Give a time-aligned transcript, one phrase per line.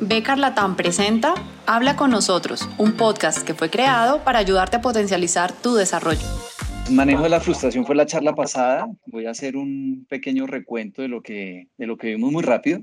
[0.00, 1.34] Becar Latam presenta
[1.66, 6.26] Habla con nosotros, un podcast que fue creado para ayudarte a potencializar tu desarrollo.
[6.90, 8.88] Manejo de la frustración fue la charla pasada.
[9.06, 12.80] Voy a hacer un pequeño recuento de lo que, de lo que vimos muy rápido.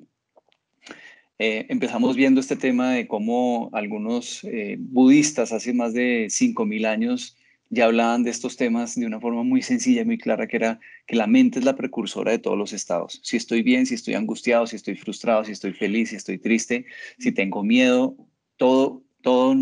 [1.39, 7.36] Eh, empezamos viendo este tema de cómo algunos eh, budistas hace más de 5.000 años
[7.69, 10.79] ya hablaban de estos temas de una forma muy sencilla y muy clara, que era
[11.05, 13.19] que la mente es la precursora de todos los estados.
[13.23, 16.85] Si estoy bien, si estoy angustiado, si estoy frustrado, si estoy feliz, si estoy triste,
[17.19, 18.15] si tengo miedo,
[18.55, 19.55] todo, todo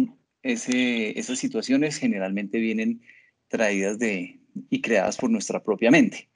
[0.43, 3.01] ese, esas situaciones generalmente vienen
[3.47, 6.29] traídas de, y creadas por nuestra propia mente.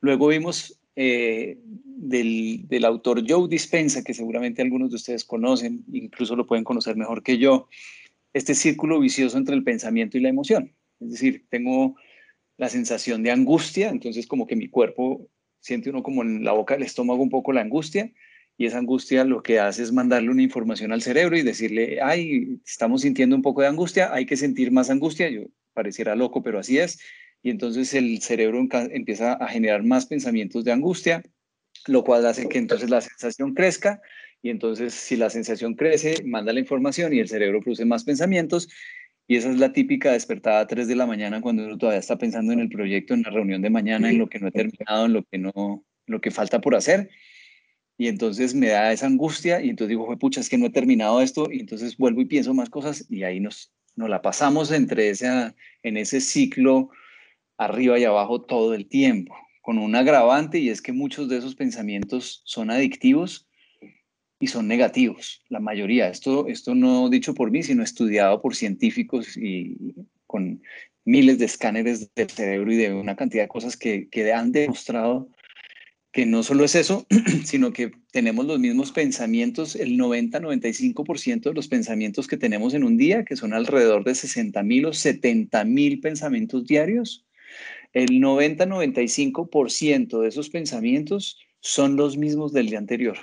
[0.00, 6.36] Luego vimos eh, del, del, autor Joe Dispensa, que seguramente algunos de ustedes conocen, incluso
[6.36, 7.68] lo pueden conocer mejor que yo,
[8.34, 10.72] este círculo vicioso entre el pensamiento y la emoción.
[11.04, 11.96] Es decir, tengo
[12.56, 15.28] la sensación de angustia, entonces como que mi cuerpo
[15.60, 18.12] siente uno como en la boca del estómago un poco la angustia
[18.56, 22.60] y esa angustia lo que hace es mandarle una información al cerebro y decirle, ay,
[22.66, 25.28] estamos sintiendo un poco de angustia, hay que sentir más angustia.
[25.30, 27.00] Yo pareciera loco, pero así es.
[27.42, 31.22] Y entonces el cerebro empieza a generar más pensamientos de angustia,
[31.86, 34.00] lo cual hace que entonces la sensación crezca
[34.42, 38.68] y entonces si la sensación crece, manda la información y el cerebro produce más pensamientos
[39.26, 42.18] y esa es la típica despertada a 3 de la mañana cuando uno todavía está
[42.18, 45.06] pensando en el proyecto, en la reunión de mañana, en lo que no he terminado,
[45.06, 47.08] en lo que no, lo que falta por hacer.
[47.96, 51.20] Y entonces me da esa angustia y entonces digo, pucha, es que no he terminado
[51.20, 51.48] esto.
[51.50, 55.54] Y entonces vuelvo y pienso más cosas y ahí nos, nos la pasamos entre esa,
[55.82, 56.90] en ese ciclo
[57.56, 61.54] arriba y abajo todo el tiempo, con un agravante y es que muchos de esos
[61.54, 63.46] pensamientos son adictivos
[64.42, 66.08] y son negativos, la mayoría.
[66.08, 69.94] Esto, esto no dicho por mí, sino estudiado por científicos y
[70.26, 70.60] con
[71.04, 75.28] miles de escáneres del cerebro y de una cantidad de cosas que, que han demostrado
[76.10, 77.06] que no solo es eso,
[77.44, 82.96] sino que tenemos los mismos pensamientos, el 90-95% de los pensamientos que tenemos en un
[82.96, 87.24] día, que son alrededor de 60 mil o 70 mil pensamientos diarios,
[87.92, 93.18] el 90-95% de esos pensamientos son los mismos del día anterior.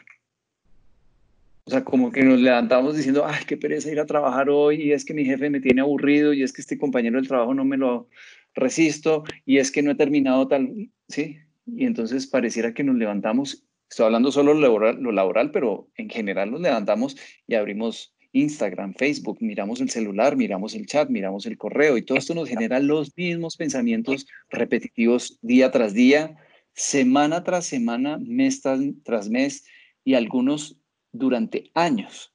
[1.69, 4.91] O sea, como que nos levantamos diciendo, ay, qué pereza ir a trabajar hoy, y
[4.91, 7.63] es que mi jefe me tiene aburrido, y es que este compañero del trabajo no
[7.63, 8.09] me lo
[8.55, 11.37] resisto, y es que no he terminado tal, ¿sí?
[11.67, 16.09] Y entonces pareciera que nos levantamos, estoy hablando solo lo laboral, lo laboral, pero en
[16.09, 17.15] general nos levantamos
[17.45, 22.17] y abrimos Instagram, Facebook, miramos el celular, miramos el chat, miramos el correo, y todo
[22.17, 26.35] esto nos genera los mismos pensamientos repetitivos día tras día,
[26.73, 28.63] semana tras semana, mes
[29.03, 29.65] tras mes,
[30.03, 30.78] y algunos
[31.11, 32.33] durante años.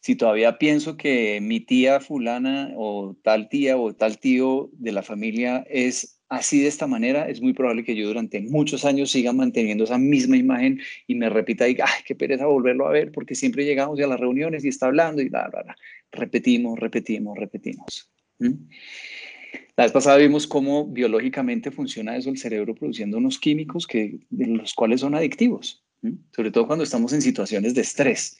[0.00, 5.02] Si todavía pienso que mi tía fulana o tal tía o tal tío de la
[5.02, 9.32] familia es así de esta manera, es muy probable que yo durante muchos años siga
[9.32, 13.34] manteniendo esa misma imagen y me repita y, ay, qué pereza volverlo a ver, porque
[13.34, 15.76] siempre llegamos a las reuniones y está hablando y bla, bla, bla.
[16.12, 18.08] Repetimos, repetimos, repetimos.
[18.38, 24.46] La vez pasada vimos cómo biológicamente funciona eso el cerebro produciendo unos químicos que, de
[24.46, 25.85] los cuales son adictivos
[26.32, 28.38] sobre todo cuando estamos en situaciones de estrés.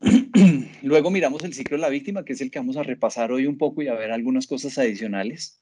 [0.82, 3.46] Luego miramos el ciclo de la víctima, que es el que vamos a repasar hoy
[3.46, 5.60] un poco y a ver algunas cosas adicionales.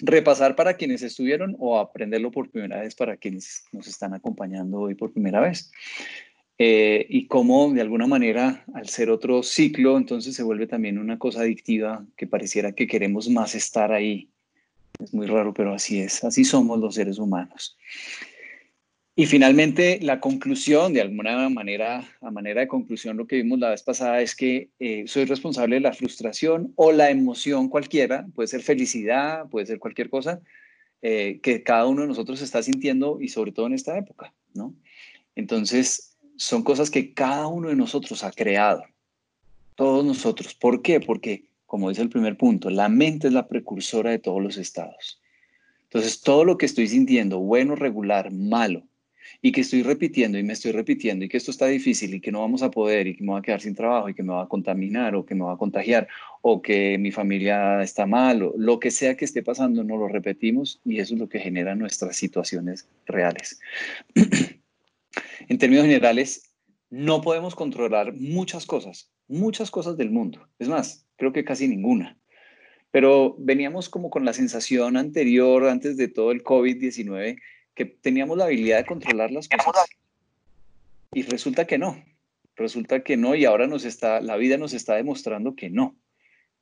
[0.00, 4.94] Repasar para quienes estuvieron o aprenderlo por primera vez para quienes nos están acompañando hoy
[4.94, 5.70] por primera vez.
[6.60, 11.16] Eh, y cómo de alguna manera al ser otro ciclo, entonces se vuelve también una
[11.16, 14.28] cosa adictiva que pareciera que queremos más estar ahí.
[15.00, 17.76] Es muy raro, pero así es, así somos los seres humanos.
[19.18, 23.70] Y finalmente, la conclusión, de alguna manera, a manera de conclusión, lo que vimos la
[23.70, 28.46] vez pasada es que eh, soy responsable de la frustración o la emoción cualquiera, puede
[28.46, 30.40] ser felicidad, puede ser cualquier cosa,
[31.02, 34.72] eh, que cada uno de nosotros está sintiendo y sobre todo en esta época, ¿no?
[35.34, 38.84] Entonces, son cosas que cada uno de nosotros ha creado,
[39.74, 40.54] todos nosotros.
[40.54, 41.00] ¿Por qué?
[41.00, 45.20] Porque, como dice el primer punto, la mente es la precursora de todos los estados.
[45.88, 48.84] Entonces, todo lo que estoy sintiendo, bueno, regular, malo,
[49.42, 52.32] y que estoy repitiendo y me estoy repitiendo y que esto está difícil y que
[52.32, 54.32] no vamos a poder y que me voy a quedar sin trabajo y que me
[54.32, 56.08] va a contaminar o que me va a contagiar
[56.42, 60.08] o que mi familia está mal o lo que sea que esté pasando, no lo
[60.08, 63.60] repetimos y eso es lo que genera nuestras situaciones reales.
[65.48, 66.48] en términos generales,
[66.90, 70.48] no podemos controlar muchas cosas, muchas cosas del mundo.
[70.58, 72.16] Es más, creo que casi ninguna.
[72.90, 77.38] Pero veníamos como con la sensación anterior, antes de todo el COVID-19,
[77.78, 79.86] que teníamos la habilidad de controlar las cosas.
[81.12, 82.04] Y resulta que no,
[82.56, 85.96] resulta que no y ahora nos está, la vida nos está demostrando que no,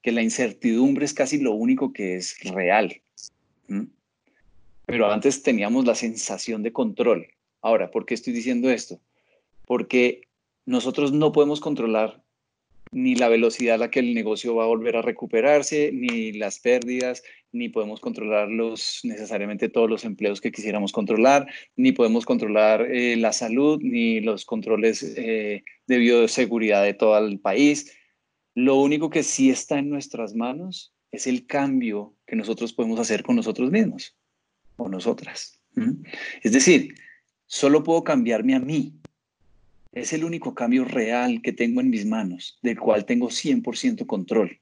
[0.02, 3.00] que la incertidumbre es casi lo único que es real.
[4.86, 7.26] Pero antes teníamos la sensación de control.
[7.62, 9.00] Ahora, ¿por qué estoy diciendo esto?
[9.66, 10.22] porque
[10.64, 12.22] nosotros no podemos controlar
[12.92, 16.60] ni la velocidad a la que el negocio va a volver a recuperarse, ni las
[16.60, 17.22] pérdidas,
[17.52, 21.46] ni podemos controlar los, necesariamente todos los empleos que quisiéramos controlar,
[21.76, 27.40] ni podemos controlar eh, la salud, ni los controles eh, de bioseguridad de todo el
[27.40, 27.92] país.
[28.54, 33.22] Lo único que sí está en nuestras manos es el cambio que nosotros podemos hacer
[33.22, 34.16] con nosotros mismos
[34.76, 35.60] o nosotras.
[36.42, 36.94] Es decir,
[37.46, 38.94] solo puedo cambiarme a mí,
[39.96, 44.60] es el único cambio real que tengo en mis manos, del cual tengo 100% control.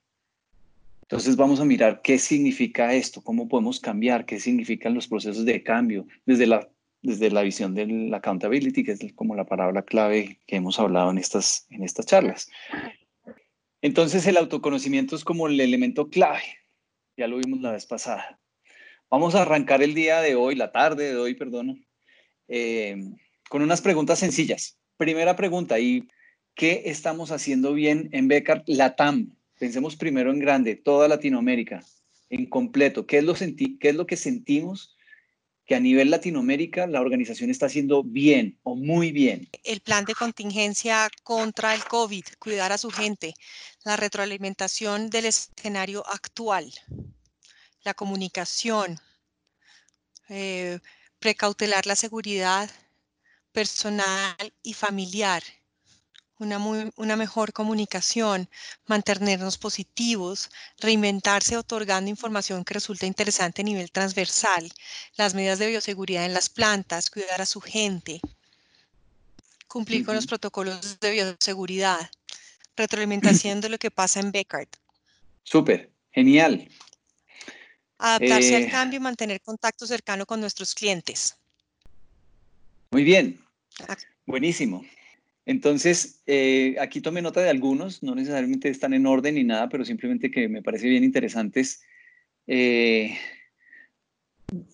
[1.02, 5.62] Entonces vamos a mirar qué significa esto, cómo podemos cambiar, qué significan los procesos de
[5.64, 6.68] cambio desde la,
[7.02, 11.18] desde la visión del accountability, que es como la palabra clave que hemos hablado en
[11.18, 12.48] estas, en estas charlas.
[13.82, 16.44] Entonces el autoconocimiento es como el elemento clave,
[17.16, 18.38] ya lo vimos la vez pasada.
[19.10, 21.84] Vamos a arrancar el día de hoy, la tarde de hoy, perdón,
[22.46, 23.02] eh,
[23.50, 24.78] con unas preguntas sencillas.
[24.96, 26.08] Primera pregunta, ¿y
[26.54, 29.34] qué estamos haciendo bien en Becar Latam?
[29.58, 31.84] Pensemos primero en grande, toda Latinoamérica,
[32.30, 33.04] en completo.
[33.06, 34.96] ¿Qué es, lo ¿Qué es lo que sentimos
[35.66, 39.48] que a nivel Latinoamérica la organización está haciendo bien o muy bien?
[39.64, 43.34] El plan de contingencia contra el COVID, cuidar a su gente,
[43.84, 46.72] la retroalimentación del escenario actual,
[47.82, 49.00] la comunicación,
[50.28, 50.78] eh,
[51.18, 52.70] precautelar la seguridad
[53.54, 55.42] personal y familiar,
[56.38, 56.58] una,
[56.96, 58.50] una mejor comunicación,
[58.86, 64.70] mantenernos positivos, reinventarse otorgando información que resulta interesante a nivel transversal,
[65.16, 68.20] las medidas de bioseguridad en las plantas, cuidar a su gente,
[69.68, 72.10] cumplir con los protocolos de bioseguridad,
[72.76, 74.68] retroalimentación de lo que pasa en Beckard.
[75.44, 76.68] Súper, genial.
[77.98, 81.36] Adaptarse al eh, cambio y mantener contacto cercano con nuestros clientes.
[82.90, 83.43] Muy bien,
[84.26, 84.84] Buenísimo.
[85.46, 89.84] Entonces, eh, aquí tomé nota de algunos, no necesariamente están en orden ni nada, pero
[89.84, 91.82] simplemente que me parece bien interesantes.
[92.46, 93.16] Eh,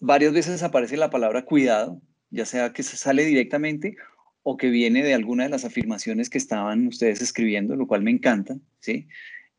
[0.00, 2.00] varias veces aparece la palabra cuidado,
[2.30, 3.96] ya sea que sale directamente
[4.42, 8.12] o que viene de alguna de las afirmaciones que estaban ustedes escribiendo, lo cual me
[8.12, 9.08] encanta, ¿sí?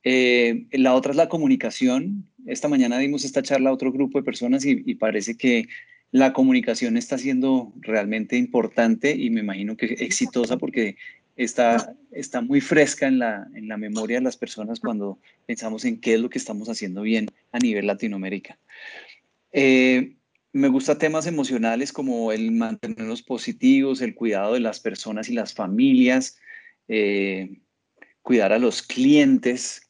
[0.04, 2.28] Eh, la otra es la comunicación.
[2.48, 5.68] Esta mañana dimos esta charla a otro grupo de personas y parece que
[6.12, 10.98] la comunicación está siendo realmente importante y me imagino que exitosa porque
[11.36, 16.00] está, está muy fresca en la, en la memoria de las personas cuando pensamos en
[16.00, 18.60] qué es lo que estamos haciendo bien a nivel Latinoamérica.
[19.54, 20.16] Eh,
[20.54, 25.54] me gusta temas emocionales como el mantenernos positivos, el cuidado de las personas y las
[25.54, 26.38] familias,
[26.90, 27.60] eh,
[28.22, 29.90] cuidar a los clientes.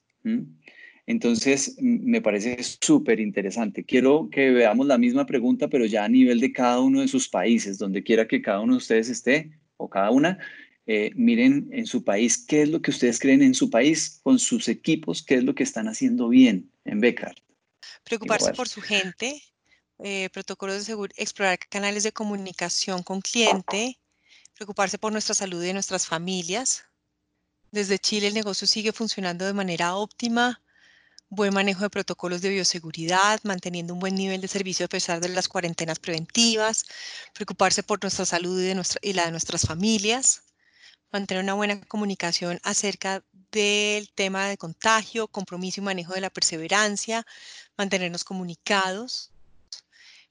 [1.08, 3.84] Entonces, me parece súper interesante.
[3.84, 7.28] Quiero que veamos la misma pregunta, pero ya a nivel de cada uno de sus
[7.28, 10.38] países, donde quiera que cada uno de ustedes esté o cada una,
[10.86, 14.40] eh, miren en su país qué es lo que ustedes creen en su país con
[14.40, 17.36] sus equipos, qué es lo que están haciendo bien en Becar.
[18.04, 19.42] Preocuparse por su gente,
[20.00, 24.00] eh, protocolos de seguridad, explorar canales de comunicación con cliente,
[24.54, 26.86] preocuparse por nuestra salud y nuestras familias.
[27.72, 30.62] Desde Chile el negocio sigue funcionando de manera óptima
[31.32, 35.30] buen manejo de protocolos de bioseguridad, manteniendo un buen nivel de servicio a pesar de
[35.30, 36.86] las cuarentenas preventivas,
[37.34, 40.44] preocuparse por nuestra salud y, de nuestra, y la de nuestras familias,
[41.10, 47.26] mantener una buena comunicación acerca del tema de contagio, compromiso y manejo de la perseverancia,
[47.78, 49.32] mantenernos comunicados,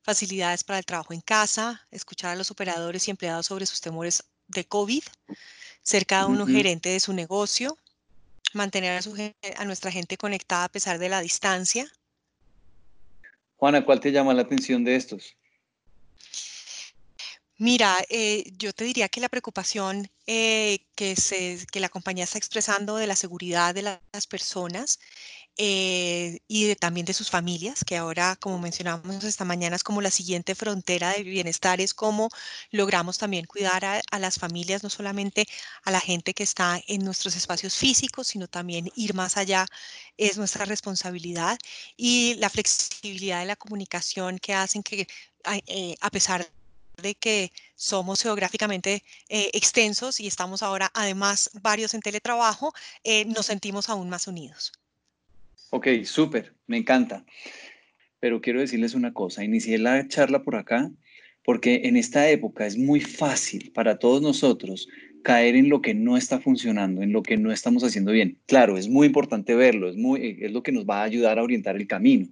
[0.02, 4.24] facilidades para el trabajo en casa, escuchar a los operadores y empleados sobre sus temores
[4.48, 5.02] de COVID,
[5.82, 7.78] ser cada uno gerente de su negocio,
[8.52, 9.00] mantener
[9.56, 11.90] a, nuestra gente conectada a pesar de la distancia.
[13.56, 15.36] Juana, ¿cuál te llama la atención de estos?
[17.58, 22.38] Mira, eh, yo te diría que la preocupación eh, que, se, que la compañía está
[22.38, 24.98] expresando de la seguridad de las personas
[25.62, 30.10] eh, y también de sus familias, que ahora, como mencionamos esta mañana, es como la
[30.10, 32.30] siguiente frontera de bienestar, es como
[32.70, 35.46] logramos también cuidar a, las familias, no solamente
[35.84, 39.66] a la gente que está en nuestros espacios físicos, sino también ir más allá
[40.16, 41.58] es nuestra responsabilidad
[41.96, 45.06] y la flexibilidad de la comunicación que hacen que,
[45.66, 46.50] eh, a pesar
[46.96, 52.72] de que somos geográficamente eh, extensos y estamos ahora además varios en teletrabajo,
[53.26, 54.72] nos sentimos aún más unidos.
[55.70, 57.24] Ok, súper, me encanta.
[58.18, 60.90] Pero quiero decirles una cosa, inicié la charla por acá
[61.44, 64.88] porque en esta época es muy fácil para todos nosotros
[65.22, 68.38] caer en lo que no está funcionando, en lo que no estamos haciendo bien.
[68.46, 71.42] Claro, es muy importante verlo, es, muy, es lo que nos va a ayudar a
[71.42, 72.28] orientar el camino,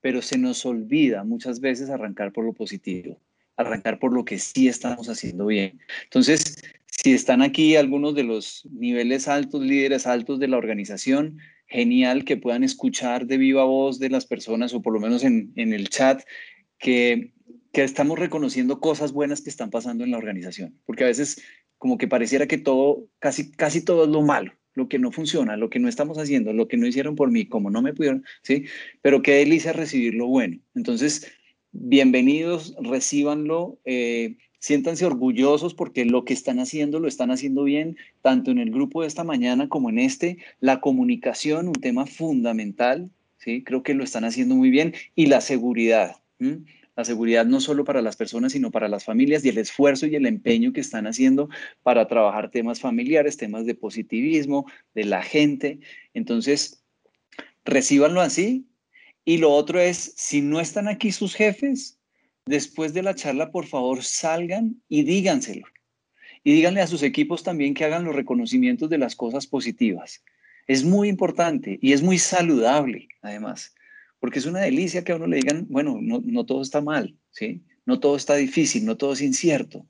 [0.00, 3.20] pero se nos olvida muchas veces arrancar por lo positivo,
[3.56, 5.78] arrancar por lo que sí estamos haciendo bien.
[6.04, 12.24] Entonces, Si están aquí algunos de los niveles altos, líderes altos de la organización, genial
[12.24, 15.88] que puedan escuchar de viva voz de las personas o por lo menos en, el
[15.88, 16.22] chat
[16.78, 17.32] que,
[17.72, 20.78] que estamos reconociendo cosas buenas que están pasando en la organización.
[20.86, 21.42] Porque a veces
[21.76, 25.56] como que pareciera que todo, casi, casi todo es lo malo lo que no funciona,
[25.56, 28.24] lo que no estamos haciendo, lo que no hicieron por mí, como no me pudieron,
[28.42, 28.64] ¿sí?
[29.02, 30.58] Pero qué delicia recibir lo bueno.
[30.74, 31.30] Entonces,
[31.72, 38.50] bienvenidos, recíbanlo, eh, siéntanse orgullosos porque lo que están haciendo lo están haciendo bien, tanto
[38.50, 40.38] en el grupo de esta mañana como en este.
[40.60, 43.62] La comunicación, un tema fundamental, ¿sí?
[43.62, 44.94] Creo que lo están haciendo muy bien.
[45.14, 46.16] Y la seguridad
[46.98, 50.16] la seguridad no solo para las personas, sino para las familias y el esfuerzo y
[50.16, 51.48] el empeño que están haciendo
[51.84, 55.78] para trabajar temas familiares, temas de positivismo, de la gente.
[56.12, 56.82] Entonces,
[57.64, 58.66] recíbanlo así.
[59.24, 61.97] Y lo otro es, si no están aquí sus jefes,
[62.48, 65.66] después de la charla, por favor, salgan y díganselo.
[66.44, 70.22] Y díganle a sus equipos también que hagan los reconocimientos de las cosas positivas.
[70.66, 73.74] Es muy importante y es muy saludable, además
[74.20, 77.62] porque es una delicia que a uno le digan, bueno, no, todo está mal, ¿sí?
[77.86, 79.86] No todo está difícil, no todo es incierto.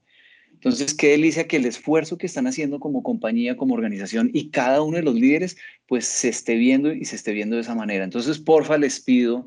[0.53, 4.83] Entonces, qué delicia que el esfuerzo que están haciendo como compañía, como organización y cada
[4.83, 8.05] uno de los líderes, pues se esté viendo y se esté viendo de esa manera.
[8.05, 9.47] Entonces, porfa, les pido,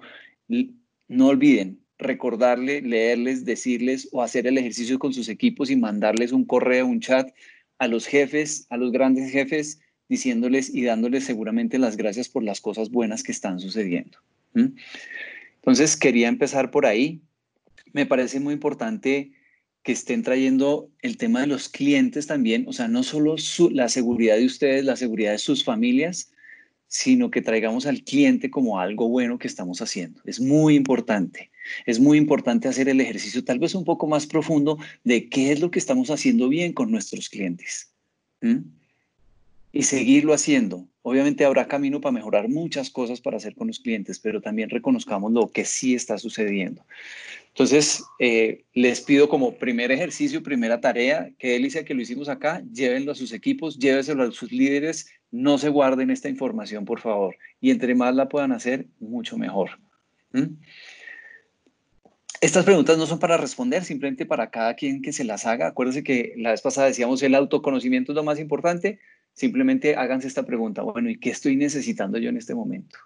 [1.07, 6.45] no olviden recordarle, leerles, decirles o hacer el ejercicio con sus equipos y mandarles un
[6.45, 7.29] correo, un chat
[7.77, 9.79] a los jefes, a los grandes jefes,
[10.09, 14.19] diciéndoles y dándoles seguramente las gracias por las cosas buenas que están sucediendo.
[14.53, 17.21] Entonces, quería empezar por ahí.
[17.93, 19.31] Me parece muy importante
[19.83, 23.35] que estén trayendo el tema de los clientes también, o sea, no solo
[23.71, 26.31] la seguridad de ustedes, la seguridad de sus familias,
[26.87, 30.21] sino que traigamos al cliente como algo bueno que estamos haciendo.
[30.25, 31.49] Es muy importante.
[31.85, 35.59] Es muy importante hacer el ejercicio tal vez un poco más profundo de qué es
[35.59, 37.93] lo que estamos haciendo bien con nuestros clientes.
[39.71, 40.87] Y seguirlo haciendo.
[41.03, 45.31] Obviamente habrá camino para mejorar muchas cosas para hacer con los clientes, pero también reconozcamos
[45.31, 46.85] lo que sí está sucediendo.
[47.49, 52.63] Entonces, eh, les pido como primer ejercicio, primera tarea, que delicia que lo hicimos acá,
[52.71, 57.35] llévenlo a sus equipos, lléveselo a sus líderes, no se guarden esta información, por favor.
[57.59, 59.71] Y entre más la puedan hacer, mucho mejor.
[62.41, 65.67] Estas preguntas no son para responder, simplemente para cada quien que se las haga.
[65.67, 68.99] Acuérdense que la vez pasada decíamos el autoconocimiento es lo más importante.
[69.33, 72.97] Simplemente háganse esta pregunta, bueno, ¿y qué estoy necesitando yo en este momento?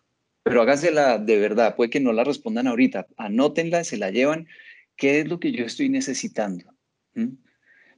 [0.44, 4.48] Pero hágansela de verdad, puede que no la respondan ahorita, anótenla, se la llevan,
[4.96, 6.74] ¿qué es lo que yo estoy necesitando?
[7.13, 7.34] ¿Mm?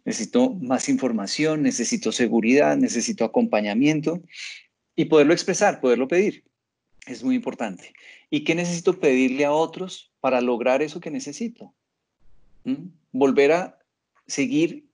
[0.05, 4.23] Necesito más información, necesito seguridad, necesito acompañamiento
[4.95, 6.45] y poderlo expresar, poderlo pedir.
[7.07, 7.93] Es muy importante.
[8.29, 11.73] ¿Y qué necesito pedirle a otros para lograr eso que necesito?
[12.65, 12.89] ¿Mm?
[13.13, 13.79] Volver a
[14.27, 14.87] seguir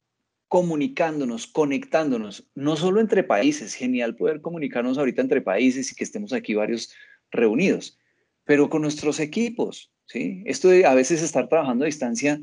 [0.47, 6.31] comunicándonos, conectándonos, no solo entre países, genial poder comunicarnos ahorita entre países y que estemos
[6.31, 6.93] aquí varios
[7.31, 7.97] reunidos,
[8.43, 10.43] pero con nuestros equipos, ¿sí?
[10.45, 12.39] Esto de a veces estar trabajando a distancia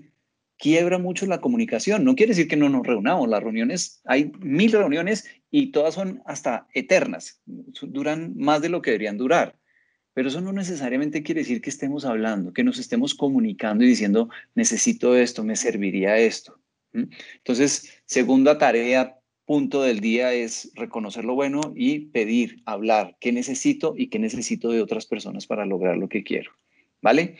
[0.58, 2.02] quiebra mucho la comunicación.
[2.02, 6.20] No quiere decir que no nos reunamos, las reuniones, hay mil reuniones y todas son
[6.26, 9.59] hasta eternas, duran más de lo que deberían durar.
[10.12, 14.28] Pero eso no necesariamente quiere decir que estemos hablando, que nos estemos comunicando y diciendo,
[14.54, 16.58] necesito esto, me serviría esto.
[16.92, 23.94] Entonces, segunda tarea, punto del día es reconocer lo bueno y pedir, hablar qué necesito
[23.96, 26.52] y qué necesito de otras personas para lograr lo que quiero.
[27.02, 27.36] ¿Vale?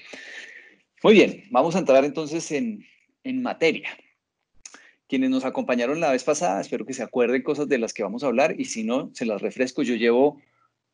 [1.02, 2.84] Muy bien, vamos a entrar entonces en,
[3.24, 3.90] en materia.
[5.06, 8.22] Quienes nos acompañaron la vez pasada, espero que se acuerden cosas de las que vamos
[8.22, 9.82] a hablar y si no, se las refresco.
[9.82, 10.40] Yo llevo,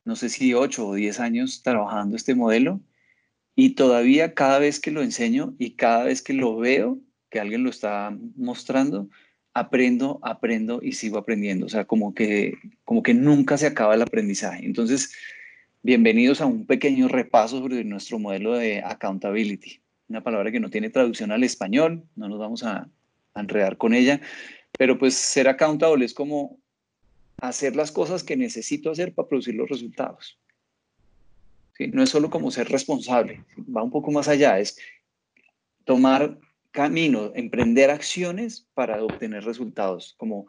[0.06, 2.80] no sé si 8 o 10 años trabajando este modelo
[3.56, 6.98] y todavía cada vez que lo enseño y cada vez que lo veo,
[7.28, 9.10] que alguien lo está mostrando,
[9.52, 11.66] aprendo, aprendo y sigo aprendiendo.
[11.66, 14.64] O sea, como que, como que nunca se acaba el aprendizaje.
[14.64, 15.12] Entonces,
[15.82, 19.80] bienvenidos a un pequeño repaso sobre nuestro modelo de accountability.
[20.08, 22.88] Una palabra que no tiene traducción al español, no nos vamos a,
[23.34, 24.18] enredar con ella,
[24.78, 26.58] pero pues ser accountable es como
[27.38, 30.38] hacer las cosas que necesito hacer para producir los resultados.
[31.76, 31.88] ¿Sí?
[31.88, 34.78] No es solo como ser responsable, va un poco más allá, es
[35.84, 36.38] tomar
[36.70, 40.46] camino, emprender acciones para obtener resultados, como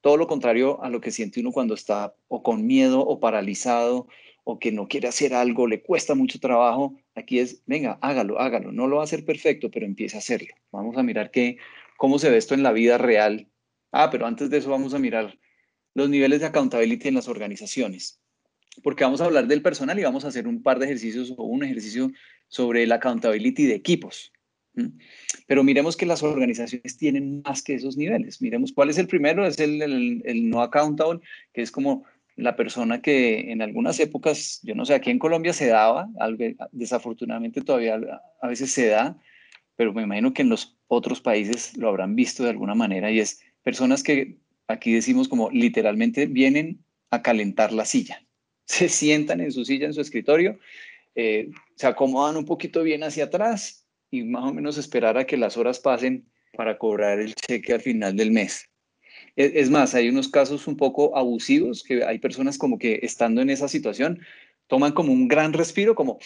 [0.00, 4.08] todo lo contrario a lo que siente uno cuando está o con miedo o paralizado
[4.44, 6.96] o que no quiere hacer algo, le cuesta mucho trabajo.
[7.14, 8.72] Aquí es, venga, hágalo, hágalo.
[8.72, 10.54] No lo va a hacer perfecto, pero empieza a hacerlo.
[10.72, 11.58] Vamos a mirar qué,
[11.98, 13.48] cómo se ve esto en la vida real.
[13.92, 15.38] Ah, pero antes de eso vamos a mirar
[16.00, 18.20] los niveles de accountability en las organizaciones.
[18.82, 21.44] Porque vamos a hablar del personal y vamos a hacer un par de ejercicios o
[21.44, 22.10] un ejercicio
[22.48, 24.32] sobre la accountability de equipos.
[25.46, 28.40] Pero miremos que las organizaciones tienen más que esos niveles.
[28.40, 29.82] Miremos cuál es el primero, es el,
[30.24, 31.20] el, no accountable,
[31.52, 32.04] que es como
[32.36, 36.08] la persona que en algunas épocas, yo no sé, aquí en Colombia se daba,
[36.72, 38.00] desafortunadamente todavía
[38.40, 39.18] a veces se da,
[39.76, 43.20] pero me imagino que en los otros países lo habrán visto de alguna manera y
[43.20, 44.38] es personas que
[44.70, 48.24] aquí decimos como literalmente vienen a calentar la silla.
[48.64, 50.58] Se sientan en su silla, en su escritorio,
[51.16, 55.36] eh, se acomodan un poquito bien hacia atrás y más o menos esperar a que
[55.36, 58.70] las horas pasen para cobrar el cheque al final del mes.
[59.36, 63.50] Es, más, hay unos casos un poco abusivos que hay personas como que estando en
[63.50, 64.20] esa situación
[64.66, 66.18] toman como un gran respiro, como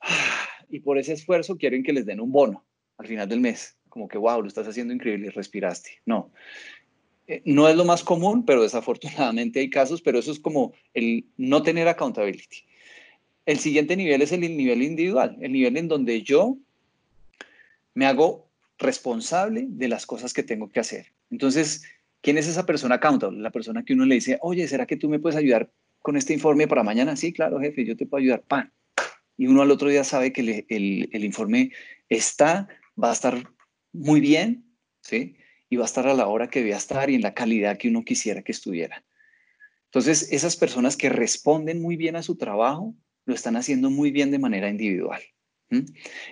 [0.68, 2.66] y por ese esfuerzo quieren que les den un bono
[2.98, 6.02] al final del mes, como que wow, lo estás haciendo increíble respiraste.
[6.04, 6.32] No,
[7.26, 11.26] eh, no es lo más común, pero desafortunadamente hay casos, pero eso es como el
[11.36, 12.64] no tener accountability.
[13.46, 16.58] El siguiente nivel es el nivel individual, el nivel en donde yo
[17.94, 21.12] me hago responsable de las cosas que tengo que hacer.
[21.30, 21.84] Entonces,
[22.20, 23.40] ¿quién es esa persona accountable?
[23.40, 26.32] La persona que uno le dice, oye, ¿será que tú me puedes ayudar con este
[26.32, 27.16] informe para mañana?
[27.16, 28.42] Sí, claro, jefe, yo te puedo ayudar.
[28.42, 28.72] Pan.
[29.36, 31.70] Y uno al otro día sabe que el, el informe
[32.08, 32.68] está,
[33.02, 33.50] va a estar
[33.92, 34.64] muy bien,
[35.00, 35.36] ¿sí?
[35.74, 37.88] Y va a estar a la hora que debía estar y en la calidad que
[37.88, 39.02] uno quisiera que estuviera.
[39.86, 44.30] Entonces, esas personas que responden muy bien a su trabajo, lo están haciendo muy bien
[44.30, 45.20] de manera individual.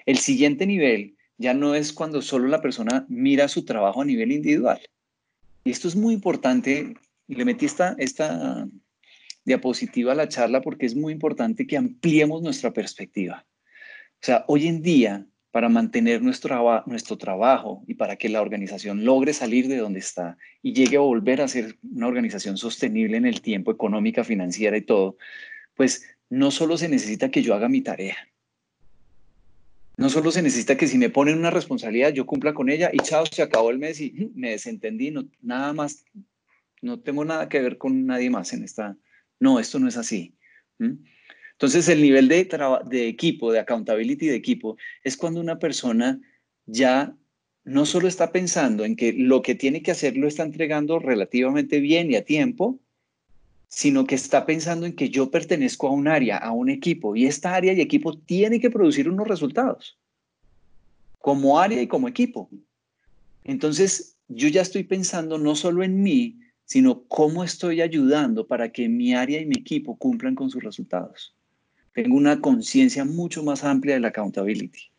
[0.07, 4.31] El siguiente nivel ya no es cuando solo la persona mira su trabajo a nivel
[4.31, 4.81] individual.
[5.65, 6.95] Y esto es muy importante.
[7.27, 8.69] Le metí esta, esta
[9.45, 13.45] diapositiva a la charla porque es muy importante que ampliemos nuestra perspectiva.
[13.49, 19.05] O sea, hoy en día, para mantener nuestro, nuestro trabajo y para que la organización
[19.05, 23.27] logre salir de donde está y llegue a volver a ser una organización sostenible en
[23.27, 25.17] el tiempo, económica, financiera y todo,
[25.75, 28.17] pues no solo se necesita que yo haga mi tarea,
[29.99, 32.97] no solo se necesita que si me ponen una responsabilidad, yo cumpla con ella y
[32.99, 36.05] chao, se acabó el mes y me desentendí, no, nada más,
[36.81, 38.97] no tengo nada que ver con nadie más en esta.
[39.39, 40.35] No, esto no es así.
[41.63, 42.49] Entonces, el nivel de,
[42.87, 46.21] de equipo, de accountability de equipo, es cuando una persona
[46.67, 47.17] ya
[47.63, 51.79] no solo está pensando en que lo que tiene que hacer lo está entregando relativamente
[51.79, 52.81] bien y a tiempo,
[53.69, 57.27] sino que está pensando en que yo pertenezco a un área, a un equipo, y
[57.27, 60.01] esta área y equipo tiene que producir unos resultados,
[61.21, 62.51] como área y como equipo.
[63.45, 68.89] Entonces, yo ya estoy pensando no solo en mí, sino cómo estoy ayudando para que
[68.89, 71.37] mi área y mi equipo cumplan con sus resultados.
[71.95, 74.91] Tengo una conciencia mucho más amplia de la accountability.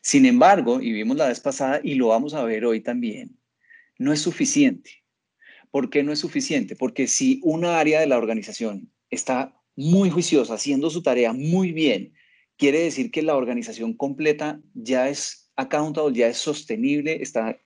[0.00, 3.36] Sin embargo, y vimos la vez pasada y lo vamos a ver hoy también,
[3.98, 5.02] no es suficiente.
[5.70, 6.74] ¿Por qué no es suficiente?
[6.74, 12.12] Porque si una área de la organización está muy juiciosa, haciendo su tarea muy bien,
[12.56, 17.58] quiere decir que la organización completa ya es accountable, ya es sostenible, está,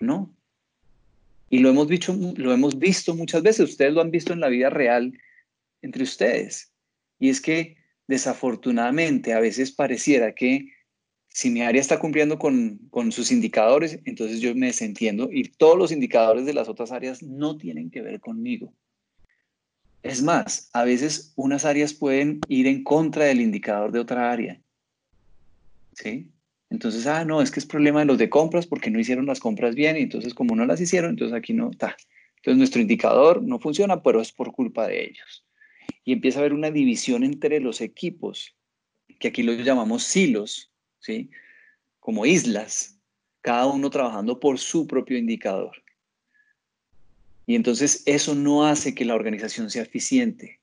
[0.00, 0.34] ¿no?
[1.50, 4.48] Y lo hemos, visto, lo hemos visto muchas veces, ustedes lo han visto en la
[4.48, 5.12] vida real
[5.82, 6.71] entre ustedes.
[7.22, 7.76] Y es que
[8.08, 10.72] desafortunadamente a veces pareciera que
[11.28, 15.92] si mi área está cumpliendo con, sus indicadores, entonces yo me desentiendo y todos los
[15.92, 18.74] indicadores de las otras áreas no tienen que ver conmigo.
[20.02, 24.60] Es más, a veces unas áreas pueden ir en contra del indicador de otra área.
[25.92, 26.28] ¿Sí?
[26.70, 29.38] Entonces, ah, no, es que es problema de los de compras porque no hicieron las
[29.38, 31.96] compras bien y entonces como no las hicieron, entonces aquí no está.
[32.38, 35.44] Entonces nuestro indicador no funciona, pero es por culpa de ellos.
[36.04, 38.56] Y empieza a haber una división entre los equipos,
[39.18, 41.30] que aquí los llamamos silos, ¿sí?
[42.00, 42.98] Como islas,
[43.40, 45.82] cada uno trabajando por su propio indicador.
[47.46, 50.60] Y entonces eso no hace que la organización sea eficiente.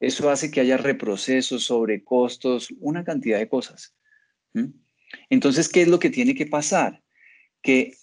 [0.00, 3.94] Eso hace que haya reprocesos, sobrecostos, una cantidad de cosas.
[5.30, 7.02] Entonces, ¿qué es lo que tiene que pasar?
[7.62, 7.94] Que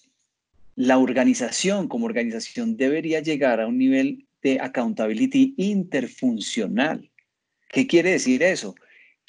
[0.75, 7.09] la organización como organización debería llegar a un nivel de accountability interfuncional.
[7.69, 8.75] ¿Qué quiere decir eso?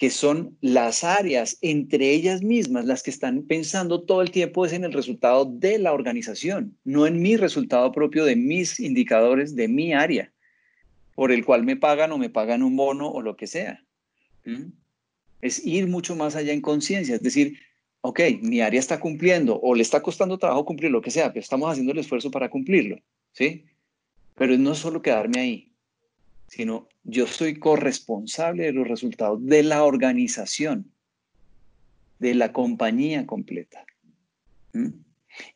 [0.01, 4.73] que son las áreas entre ellas mismas las que están pensando todo el tiempo es
[4.73, 9.69] en el resultado de la organización, no en mi resultado propio de mis indicadores de
[9.69, 10.33] mi área,
[11.15, 13.85] por el cual me pagan o me pagan un bono o lo que sea.
[15.43, 17.59] Es ir mucho más allá en conciencia, es decir,
[18.01, 21.43] ok, mi área está cumpliendo o le está costando trabajo cumplir lo que sea, pero
[21.43, 22.97] estamos haciendo el esfuerzo para cumplirlo,
[23.33, 23.67] ¿sí?
[24.41, 25.73] Pero no solo quedarme ahí,
[26.47, 30.91] sino yo soy corresponsable de los resultados de la organización,
[32.21, 33.85] de la compañía completa.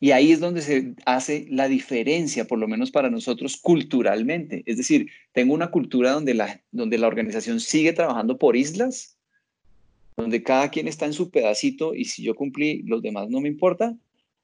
[0.01, 4.63] Y ahí es donde se hace la diferencia, por lo menos para nosotros culturalmente.
[4.67, 9.17] Es decir, tengo una cultura donde la, donde la organización sigue trabajando por islas
[10.15, 13.49] donde cada quien está en su pedacito y si yo cumplí, los demás no me
[13.49, 13.97] importa,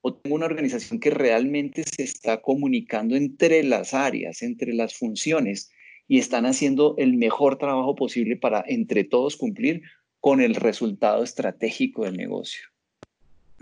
[0.03, 5.71] o tengo una organización que realmente se está comunicando entre las áreas, entre las funciones
[6.09, 9.83] y están haciendo el mejor trabajo posible para entre todos cumplir
[10.21, 12.65] con el resultado estratégico del negocio.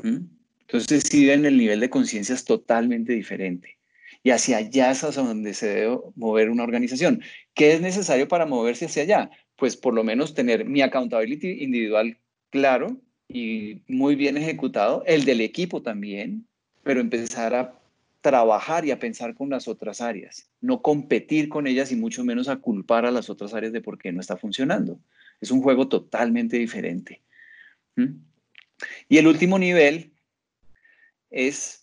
[0.03, 0.27] ¿Mm?
[0.61, 3.79] Entonces sí ven el nivel de conciencia es totalmente diferente.
[4.23, 7.23] Y hacia allá es hacia donde se debe mover una organización.
[7.55, 9.31] ¿Qué es necesario para moverse hacia allá?
[9.57, 12.19] Pues por lo menos tener mi accountability individual
[12.51, 16.47] claro y muy bien ejecutado, el del equipo también,
[16.83, 17.75] pero empezar a
[18.21, 22.49] trabajar y a pensar con las otras áreas, no competir con ellas y mucho menos
[22.49, 24.99] a culpar a las otras áreas de por qué no está funcionando.
[25.41, 27.21] Es un juego totalmente diferente.
[27.97, 28.17] ¿Mm?
[29.09, 30.11] Y el último nivel
[31.31, 31.83] es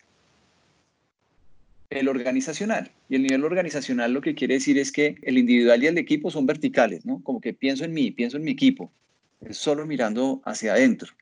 [1.89, 2.91] el organizacional.
[3.07, 6.31] Y el nivel organizacional lo que quiere decir es que el individual y el equipo
[6.31, 7.21] son verticales, ¿no?
[7.23, 8.91] Como que pienso en mí, pienso en mi equipo,
[9.51, 11.13] solo mirando hacia adentro.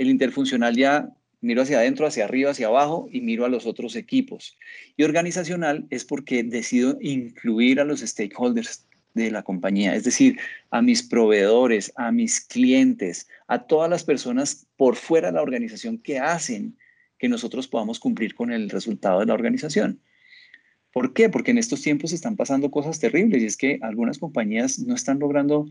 [0.00, 3.96] El interfuncional ya miro hacia adentro, hacia arriba, hacia abajo y miro a los otros
[3.96, 4.56] equipos.
[4.96, 10.38] Y organizacional es porque decido incluir a los stakeholders de la compañía, es decir,
[10.70, 15.98] a mis proveedores, a mis clientes, a todas las personas por fuera de la organización
[15.98, 16.78] que hacen
[17.18, 20.00] que nosotros podamos cumplir con el resultado de la organización.
[20.94, 21.28] ¿Por qué?
[21.28, 25.18] Porque en estos tiempos están pasando cosas terribles y es que algunas compañías no están
[25.18, 25.66] logrando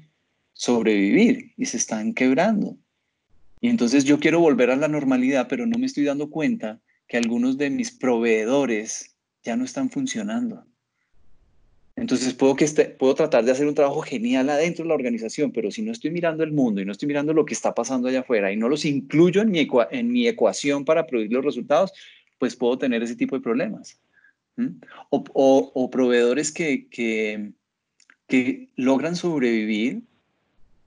[0.54, 2.78] sobrevivir y se están quebrando.
[3.62, 7.17] Y entonces yo quiero volver a la normalidad, pero no me estoy dando cuenta que
[7.17, 10.65] algunos de mis proveedores ya no están funcionando.
[11.95, 15.52] Entonces puedo, que este, puedo tratar de hacer un trabajo genial adentro de la organización,
[15.52, 18.08] pero si no estoy mirando el mundo y no estoy mirando lo que está pasando
[18.08, 21.91] allá afuera y no los incluyo en mi, en mi ecuación para producir los resultados,
[22.38, 24.00] pues puedo tener ese tipo de problemas.
[25.10, 27.52] O, proveedores que, que,
[28.28, 30.04] que logran sobrevivir,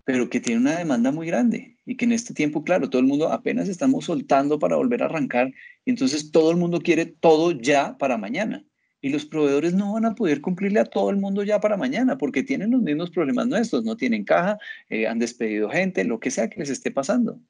[0.04, 3.08] pero que tienen una demanda muy grande y que en este tiempo, claro, todo el
[3.08, 5.52] mundo apenas estamos soltando para volver a arrancar
[5.84, 8.64] y entonces todo el mundo quiere todo ya para mañana.
[9.04, 12.18] Y los proveedores no van a poder cumplirle a todo el mundo ya para mañana
[12.18, 16.30] porque tienen los mismos problemas nuestros, no tienen caja, eh, han despedido gente, lo que
[16.30, 17.40] sea que les esté pasando.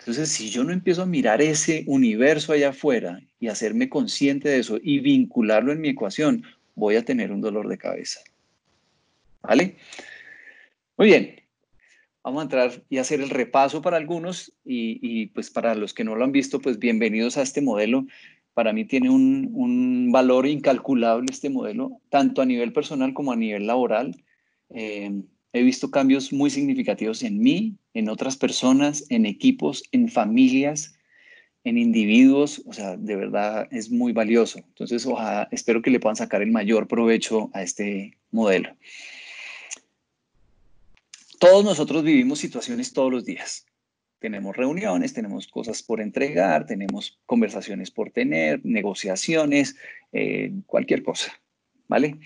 [0.00, 4.58] Entonces, si yo no empiezo a mirar ese universo allá afuera y hacerme consciente de
[4.58, 8.20] eso y vincularlo en mi ecuación, voy a tener un dolor de cabeza.
[9.42, 9.76] ¿Vale?
[10.96, 11.43] Muy bien.
[12.24, 16.02] Vamos a entrar y hacer el repaso para algunos y, y pues para los que
[16.02, 18.06] no lo han visto, pues bienvenidos a este modelo
[18.54, 23.66] para mí tiene un, valor incalculable este modelo, tanto a nivel personal como a nivel
[23.66, 24.14] laboral.
[24.70, 25.10] Eh,
[25.52, 30.94] he visto cambios muy significativos en mí, en otras personas, en equipos, en familias,
[31.64, 32.62] en individuos.
[32.66, 34.60] O sea, de verdad es muy valioso.
[34.60, 38.68] Entonces, ojalá, espero que le puedan sacar el mayor provecho a este modelo.
[41.44, 43.66] Todos nosotros vivimos situaciones todos los días
[44.18, 49.76] tenemos reuniones, tenemos cosas por entregar, tenemos conversaciones por tener, negociaciones,
[50.14, 51.38] eh, cualquier cosa,
[51.86, 52.18] ¿vale?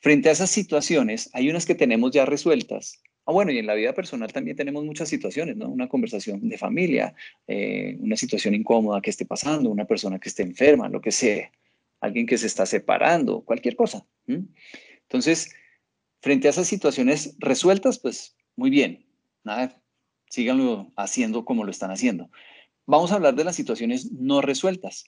[0.00, 3.02] Frente a esas situaciones, hay unas que tenemos ya resueltas.
[3.26, 5.68] Ah, bueno, y en la vida personal también tenemos muchas situaciones, ¿no?
[5.68, 7.14] Una conversación de familia,
[7.46, 11.52] eh, una situación incómoda que esté pasando, una persona que esté enferma, lo que sea,
[12.00, 14.06] alguien que se está separando, cualquier cosa.
[14.26, 15.54] Entonces,
[16.22, 19.06] frente a esas situaciones resueltas, pues muy bien,
[19.44, 19.80] nada,
[20.28, 22.30] síganlo haciendo como lo están haciendo.
[22.86, 25.04] Vamos a hablar de las situaciones no resueltas,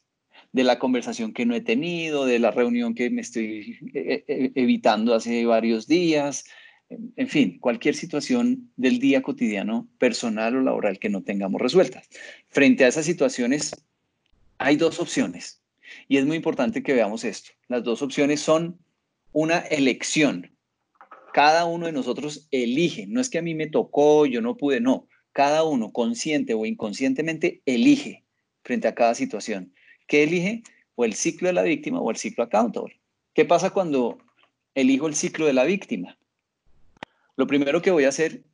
[0.52, 4.52] de la conversación que no he tenido, de la reunión que me estoy eh, eh,
[4.54, 6.44] evitando hace varios días,
[7.16, 12.08] en fin, cualquier situación del día cotidiano, personal o laboral que no tengamos resueltas.
[12.48, 13.74] Frente a esas situaciones,
[14.58, 15.62] hay dos opciones
[16.08, 17.50] y es muy importante que veamos esto.
[17.68, 18.78] Las dos opciones son
[19.32, 20.53] una elección.
[21.34, 24.80] Cada uno de nosotros elige, no es que a mí me tocó, yo no pude,
[24.80, 28.22] no cada uno, consciente o inconscientemente, elige
[28.62, 29.74] frente a cada situación.
[30.06, 30.62] ¿Qué elige?
[30.94, 33.00] O el ciclo de la víctima o el ciclo accountable.
[33.34, 34.18] ¿Qué pasa cuando
[34.76, 36.16] elijo el ciclo de la víctima?
[37.34, 38.44] Lo primero que voy a hacer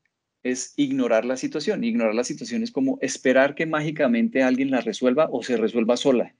[0.42, 1.84] es ignorar la situación.
[1.84, 6.34] Ignorar la situación es como esperar que mágicamente alguien la resuelva o se resuelva sola.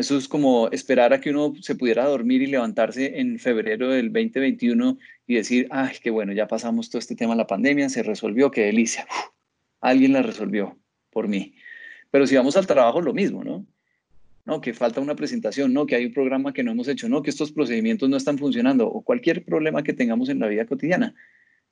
[0.00, 4.10] Eso es como esperar a que uno se pudiera dormir y levantarse en febrero del
[4.10, 8.02] 2021 y decir, ay, qué bueno, ya pasamos todo este tema de la pandemia, se
[8.02, 9.06] resolvió, qué delicia
[9.82, 10.78] alguien la resolvió
[11.10, 11.54] por mí.
[12.10, 13.66] Pero si vamos al trabajo, lo mismo, ¿no?
[14.46, 17.22] No, que falta una presentación, no, que hay un programa que no hemos hecho, no,
[17.22, 21.14] que estos procedimientos no están funcionando, o cualquier problema que tengamos en la vida cotidiana.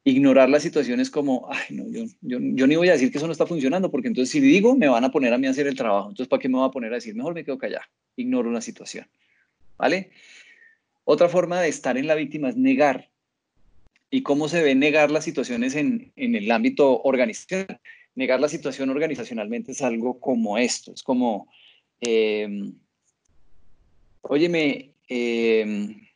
[0.08, 3.26] Ignorar las situaciones como, ay, no, yo, yo, yo ni voy a decir que eso
[3.26, 5.66] no está funcionando, porque entonces si digo, me van a poner a mí a hacer
[5.66, 6.08] el trabajo.
[6.08, 7.14] Entonces, ¿para qué me voy a poner a decir?
[7.14, 7.84] Mejor me quedo callado.
[8.16, 9.06] Ignoro la situación.
[9.76, 10.10] ¿Vale?
[11.04, 13.10] Otra forma de estar en la víctima es negar
[14.10, 17.80] ¿Y cómo se ve negar las situaciones en, el ámbito organizacional?
[18.14, 21.46] Negar la situación organizacionalmente es algo como esto, es como,
[22.00, 22.72] eh,
[24.22, 26.07] óyeme, em,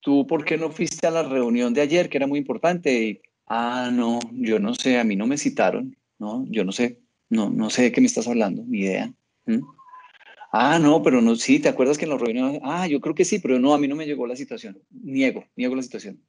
[0.00, 3.20] ¿tú por qué no fuiste a la reunión de ayer, que era muy importante?
[3.48, 6.44] ah, no, yo no sé, a mí no me citaron, ¿no?
[6.48, 9.12] Yo no sé, no, no sé de qué me estás hablando, ni idea.
[10.52, 12.60] Ah, no, pero no, sí, ¿te acuerdas que en la reunión?
[12.62, 14.78] Ah, yo creo que sí, pero no, a mí no me llegó la situación.
[14.90, 16.20] Niego, niego la situación.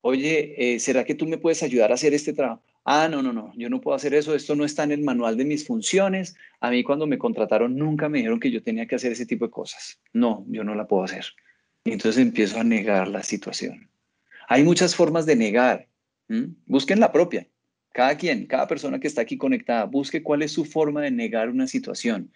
[0.00, 2.62] Oye, eh, ¿será que tú me puedes ayudar a hacer este trabajo?
[2.84, 5.36] Ah, no, no, no, yo no puedo hacer eso, esto no está en el manual
[5.36, 6.36] de mis funciones.
[6.60, 9.44] A mí cuando me contrataron nunca me dijeron que yo tenía que hacer ese tipo
[9.44, 10.00] de cosas.
[10.14, 11.26] No, yo no la puedo hacer.
[11.88, 13.88] Y entonces empiezo a negar la situación.
[14.46, 15.88] Hay muchas formas de negar.
[16.66, 17.48] Busquen la propia.
[17.94, 21.48] Cada quien, cada persona que está aquí conectada, busque cuál es su forma de negar
[21.48, 22.30] una situación.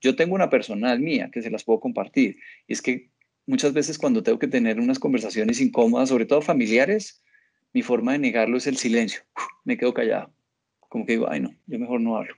[0.00, 2.38] Yo tengo una personal mía que se las puedo compartir.
[2.68, 3.10] Y es que
[3.44, 7.24] muchas veces cuando tengo que tener unas conversaciones incómodas, sobre todo familiares,
[7.72, 9.22] mi forma de negarlo es el silencio.
[9.64, 10.32] Me quedo callado.
[10.78, 12.36] Como que digo, ay no, yo mejor no hablo.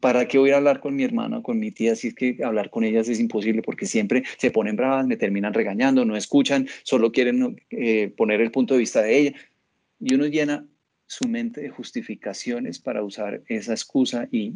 [0.00, 2.38] ¿Para qué voy a hablar con mi hermana o con mi tía si es que
[2.42, 3.62] hablar con ellas es imposible?
[3.62, 8.50] Porque siempre se ponen bravas, me terminan regañando, no escuchan, solo quieren eh, poner el
[8.50, 9.34] punto de vista de ella.
[10.00, 10.66] Y uno llena
[11.06, 14.54] su mente de justificaciones para usar esa excusa y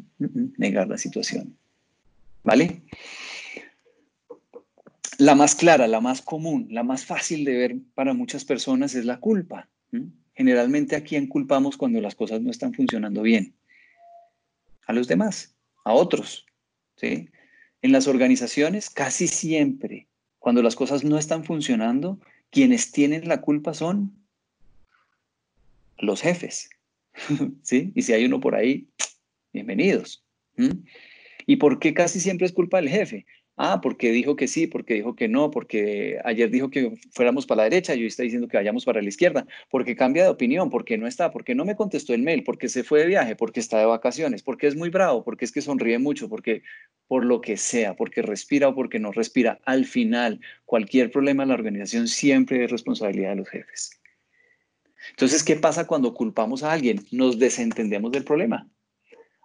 [0.57, 1.57] negar la situación.
[2.43, 2.83] ¿Vale?
[5.19, 9.05] La más clara, la más común, la más fácil de ver para muchas personas es
[9.05, 9.69] la culpa.
[10.35, 13.55] Generalmente a quién culpamos cuando las cosas no están funcionando bien.
[14.91, 16.47] A los demás, a otros.
[16.97, 17.29] ¿sí?
[17.81, 20.09] En las organizaciones, casi siempre,
[20.41, 22.19] cuando las cosas no están funcionando,
[22.51, 24.13] quienes tienen la culpa son
[25.97, 26.71] los jefes.
[27.63, 27.93] ¿Sí?
[27.95, 28.89] Y si hay uno por ahí,
[29.53, 30.25] bienvenidos.
[31.47, 33.27] ¿Y por qué casi siempre es culpa del jefe?
[33.63, 37.59] Ah, porque dijo que sí, porque dijo que no, porque ayer dijo que fuéramos para
[37.59, 40.71] la derecha y hoy está diciendo que vayamos para la izquierda, porque cambia de opinión,
[40.71, 43.61] porque no está, porque no me contestó el mail, porque se fue de viaje, porque
[43.61, 46.63] está de vacaciones, porque es muy bravo, porque es que sonríe mucho, porque
[47.07, 49.61] por lo que sea, porque respira o porque no respira.
[49.67, 54.01] Al final, cualquier problema en la organización siempre es responsabilidad de los jefes.
[55.11, 57.05] Entonces, ¿qué pasa cuando culpamos a alguien?
[57.11, 58.71] Nos desentendemos del problema.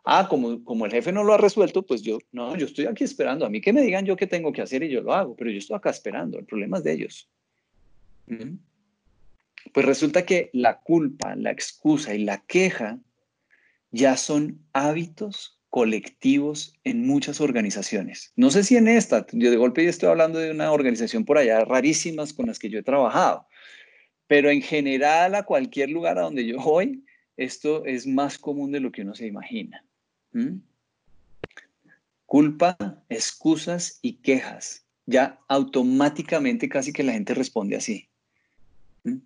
[0.06, 3.04] Ah, como, como el jefe no lo ha resuelto, pues yo, no, yo estoy aquí
[3.04, 3.46] esperando.
[3.46, 5.50] A mí que me digan yo qué tengo que hacer y yo lo hago, pero
[5.50, 6.38] yo estoy acá esperando.
[6.38, 7.30] El problema es de ellos.
[8.28, 8.58] ¿Mm?
[9.74, 13.00] Pues resulta que la culpa, la excusa y la queja
[13.90, 18.32] ya son hábitos colectivos en muchas organizaciones.
[18.36, 21.66] No sé si en esta, yo de golpe estoy hablando de una organización por allá
[21.66, 23.48] rarísimas con las que yo he trabajado,
[24.28, 27.04] pero en general, a cualquier lugar a donde yo voy,
[27.38, 29.85] esto es más común de lo que uno se imagina.
[32.26, 32.78] Culpa,
[33.10, 34.86] excusas y quejas.
[35.06, 38.10] Ya automáticamente casi que la gente responde así.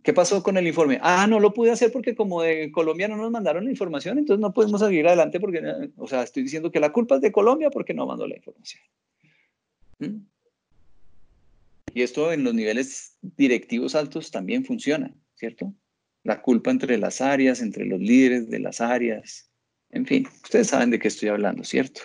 [0.04, 1.00] ¿Qué pasó con el informe?
[1.02, 4.42] Ah, no lo pude hacer porque como de Colombia no nos mandaron la información, entonces
[4.42, 5.62] no podemos seguir adelante porque,
[5.96, 8.84] o sea, estoy diciendo que la culpa es de Colombia porque no mandó la información.
[11.94, 15.74] Y esto en los niveles directivos altos también funciona, ¿cierto?
[16.24, 19.49] La culpa entre las áreas, entre los líderes de las áreas,
[19.92, 22.02] en fin, ustedes saben de qué estoy hablando, ¿cierto?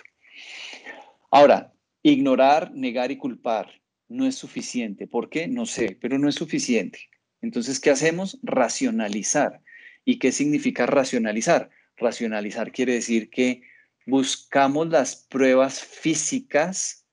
[1.30, 5.06] Ahora, ignorar, negar y culpar no es suficiente.
[5.06, 5.48] ¿Por qué?
[5.48, 7.10] No sé, pero no es suficiente.
[7.42, 8.38] Entonces, ¿qué hacemos?
[8.42, 9.60] Racionalizar.
[10.04, 11.70] ¿Y qué significa racionalizar?
[11.96, 13.62] Racionalizar quiere decir que
[14.06, 17.04] buscamos las pruebas físicas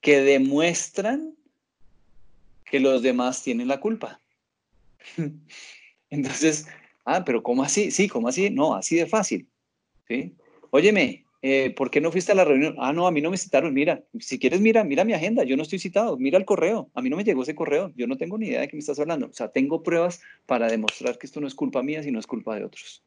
[0.00, 1.34] que demuestran
[2.64, 4.20] que los demás tienen la culpa.
[6.10, 6.66] Entonces,
[7.04, 7.90] ah, pero ¿cómo así?
[7.90, 8.50] Sí, ¿cómo así?
[8.50, 9.48] No, así de fácil.
[10.08, 10.34] ¿Sí?
[10.70, 12.74] Óyeme, eh, ¿por qué no fuiste a la reunión?
[12.78, 13.74] Ah, no, a mí no me citaron.
[13.74, 15.44] Mira, si quieres, mira, mira mi agenda.
[15.44, 16.16] Yo no estoy citado.
[16.16, 16.90] Mira el correo.
[16.94, 17.92] A mí no me llegó ese correo.
[17.96, 19.26] Yo no tengo ni idea de qué me estás hablando.
[19.26, 22.56] O sea, tengo pruebas para demostrar que esto no es culpa mía, sino es culpa
[22.56, 23.02] de otros.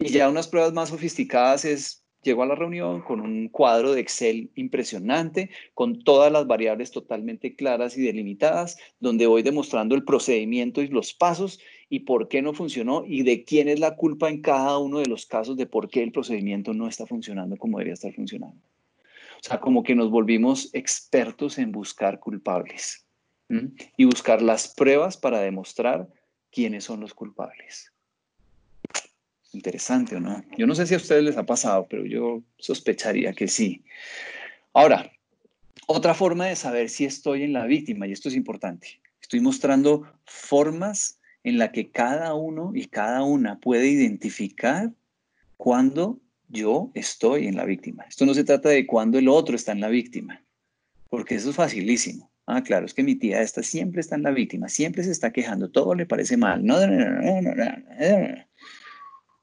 [0.00, 4.00] Y ya unas pruebas más sofisticadas es Llego a la reunión con un cuadro de
[4.00, 10.82] Excel impresionante, con todas las variables totalmente claras y delimitadas, donde voy demostrando el procedimiento
[10.82, 14.42] y los pasos y por qué no funcionó y de quién es la culpa en
[14.42, 17.94] cada uno de los casos de por qué el procedimiento no está funcionando como debería
[17.94, 18.60] estar funcionando.
[19.40, 23.04] O sea, como que nos volvimos expertos en buscar culpables
[23.96, 26.06] y buscar las pruebas para demostrar
[26.50, 27.92] quiénes son los culpables.
[29.52, 30.44] Interesante o no.
[30.58, 33.82] Yo no sé si a ustedes les ha pasado, pero yo sospecharía que sí.
[34.74, 35.10] Ahora,
[35.86, 40.02] otra forma de saber si estoy en la víctima, y esto es importante, estoy mostrando
[40.26, 44.92] formas en la que cada uno y cada una puede identificar
[45.56, 48.04] cuando yo estoy en la víctima.
[48.08, 50.42] Esto no se trata de cuando el otro está en la víctima,
[51.10, 52.30] porque eso es facilísimo.
[52.46, 55.30] Ah, claro, es que mi tía esta siempre está en la víctima, siempre se está
[55.32, 56.64] quejando, todo le parece mal.
[56.64, 58.44] No, no, no, no, no.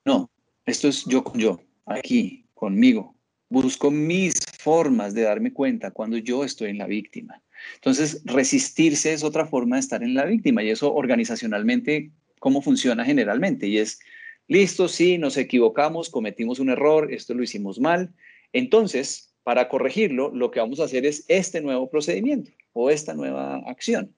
[0.05, 0.31] No,
[0.65, 3.15] esto es yo con yo, aquí, conmigo.
[3.47, 7.41] Busco mis formas de darme cuenta cuando yo estoy en la víctima.
[7.75, 13.05] Entonces, resistirse es otra forma de estar en la víctima y eso organizacionalmente, ¿cómo funciona
[13.05, 13.67] generalmente?
[13.67, 13.99] Y es,
[14.47, 18.13] listo, sí, nos equivocamos, cometimos un error, esto lo hicimos mal.
[18.53, 23.57] Entonces, para corregirlo, lo que vamos a hacer es este nuevo procedimiento o esta nueva
[23.67, 24.11] acción.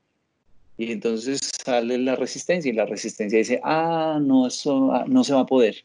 [0.77, 5.33] Y entonces sale la resistencia y la resistencia dice, ah, no, eso ah, no se
[5.33, 5.83] va a poder.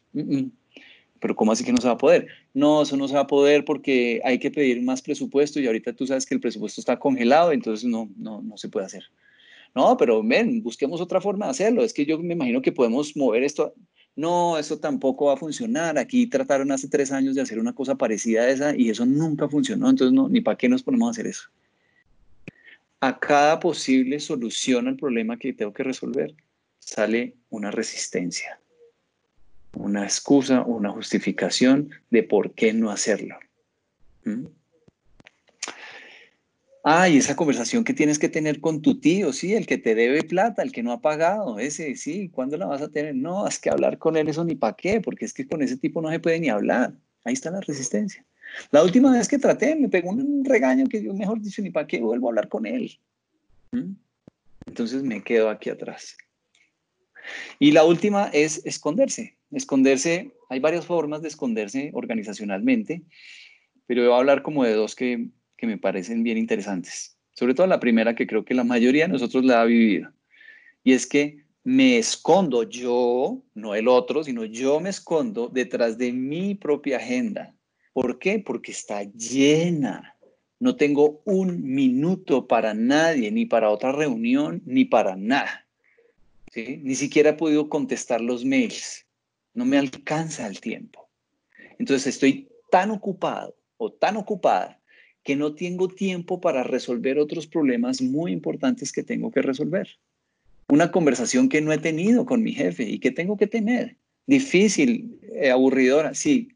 [1.23, 2.27] Pero ¿cómo así que no se va a poder?
[2.53, 5.93] No, eso no se va a poder porque hay que pedir más presupuesto y ahorita
[5.93, 9.05] tú sabes que el presupuesto está congelado, entonces no, no, no se puede hacer.
[9.73, 11.83] No, pero ven, busquemos otra forma de hacerlo.
[11.83, 13.73] Es que yo me imagino que podemos mover esto
[14.15, 15.97] no, eso tampoco va a funcionar.
[15.97, 19.49] Aquí trataron hace tres años de hacer una cosa parecida a esa y eso nunca
[19.49, 19.89] funcionó.
[19.89, 21.49] Entonces, no, ni para qué nos ponemos a hacer eso.
[22.99, 26.35] A cada posible solución al problema que tengo que resolver
[26.79, 28.59] sale una resistencia,
[29.75, 33.37] una excusa, una justificación de por qué no hacerlo.
[34.25, 34.45] ¿Mm?
[36.85, 40.21] Ay, esa conversación que tienes que tener con tu tío, sí, el que te debe
[40.23, 43.15] plata, el que no ha pagado, ese, sí, ¿cuándo la vas a tener?
[43.15, 45.77] No, es que hablar con él eso ni para qué, porque es que con ese
[45.77, 46.93] tipo no se puede ni hablar.
[47.23, 48.25] Ahí está la resistencia.
[48.71, 51.87] La última vez que traté, me pegó un regaño que yo, mejor dicho, ni para
[51.87, 52.99] qué vuelvo a hablar con él.
[54.65, 56.17] Entonces me quedo aquí atrás.
[57.59, 59.37] Y la última es esconderse.
[59.53, 63.03] Esconderse, hay varias formas de esconderse organizacionalmente,
[63.85, 65.29] pero voy a hablar como de dos que
[65.63, 67.15] que me parecen bien interesantes.
[67.31, 70.11] Sobre todo la primera que creo que la mayoría de nosotros la ha vivido.
[70.83, 76.11] Y es que me escondo yo, no el otro, sino yo me escondo detrás de
[76.11, 77.55] mi propia agenda.
[77.93, 78.39] ¿Por qué?
[78.39, 80.17] Porque está llena.
[80.59, 85.65] No tengo un minuto para nadie, ni para otra reunión, ni para nada.
[86.53, 89.02] Ni siquiera he podido contestar los mails.
[89.53, 91.09] No me alcanza el tiempo.
[91.79, 94.79] Entonces estoy tan ocupado o tan ocupada
[95.23, 99.87] que no tengo tiempo para resolver otros problemas muy importantes que tengo que resolver.
[100.67, 103.97] Una conversación que no he tenido con mi jefe y que tengo que tener.
[104.25, 106.49] Difícil, eh, aburridora, sí,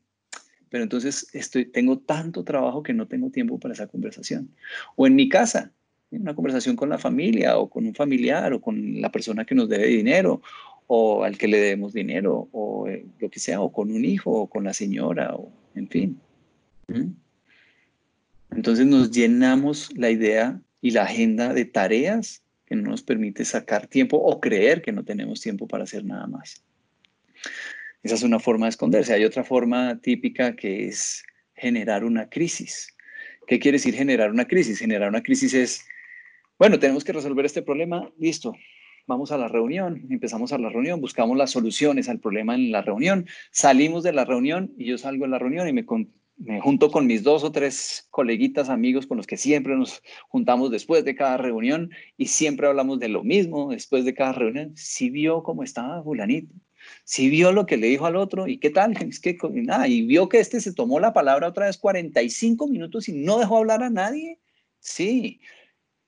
[0.69, 4.49] pero entonces estoy, tengo tanto trabajo que no tengo tiempo para esa conversación.
[4.95, 5.71] O en mi casa,
[6.11, 9.69] una conversación con la familia o con un familiar o con la persona que nos
[9.69, 10.41] debe dinero
[10.87, 14.31] o al que le debemos dinero o eh, lo que sea, o con un hijo
[14.31, 16.19] o con la señora o en fin.
[18.51, 23.87] Entonces nos llenamos la idea y la agenda de tareas que no nos permite sacar
[23.87, 26.63] tiempo o creer que no tenemos tiempo para hacer nada más.
[28.03, 29.13] Esa es una forma de esconderse.
[29.13, 31.23] Hay otra forma típica que es
[31.55, 32.95] generar una crisis.
[33.47, 34.79] ¿Qué quiere decir generar una crisis?
[34.79, 35.85] Generar una crisis es,
[36.59, 38.53] bueno, tenemos que resolver este problema, listo,
[39.07, 42.81] vamos a la reunión, empezamos a la reunión, buscamos las soluciones al problema en la
[42.81, 45.85] reunión, salimos de la reunión y yo salgo de la reunión y me,
[46.37, 50.69] me junto con mis dos o tres coleguitas, amigos con los que siempre nos juntamos
[50.69, 54.73] después de cada reunión y siempre hablamos de lo mismo después de cada reunión.
[54.75, 56.53] Si vio cómo estaba fulanito,
[57.03, 60.01] si vio lo que le dijo al otro y qué tal, es que nada, y
[60.03, 63.83] vio que este se tomó la palabra otra vez 45 minutos y no dejó hablar
[63.83, 64.39] a nadie.
[64.79, 65.39] Sí.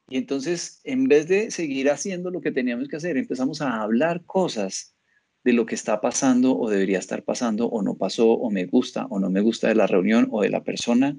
[0.09, 4.23] Y entonces, en vez de seguir haciendo lo que teníamos que hacer, empezamos a hablar
[4.25, 4.95] cosas
[5.43, 9.05] de lo que está pasando o debería estar pasando o no pasó o me gusta
[9.05, 11.15] o no me gusta de la reunión o de la persona.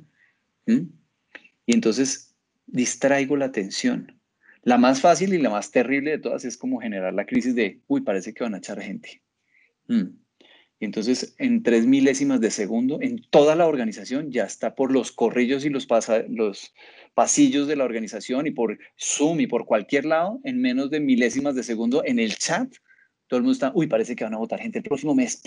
[0.66, 2.34] Y entonces
[2.66, 4.20] distraigo la atención.
[4.62, 7.80] La más fácil y la más terrible de todas es como generar la crisis de,
[7.86, 9.22] uy, parece que van a echar gente.
[10.80, 15.12] Y entonces en tres milésimas de segundo, en toda la organización ya está por los
[15.12, 15.86] corrillos y los,
[16.28, 16.74] los
[17.14, 21.54] pasillos de la organización y por Zoom y por cualquier lado, en menos de milésimas
[21.54, 22.72] de segundo en el chat
[23.30, 25.40] todo el mundo está, uy, parece que van a votar gente el próximo mes.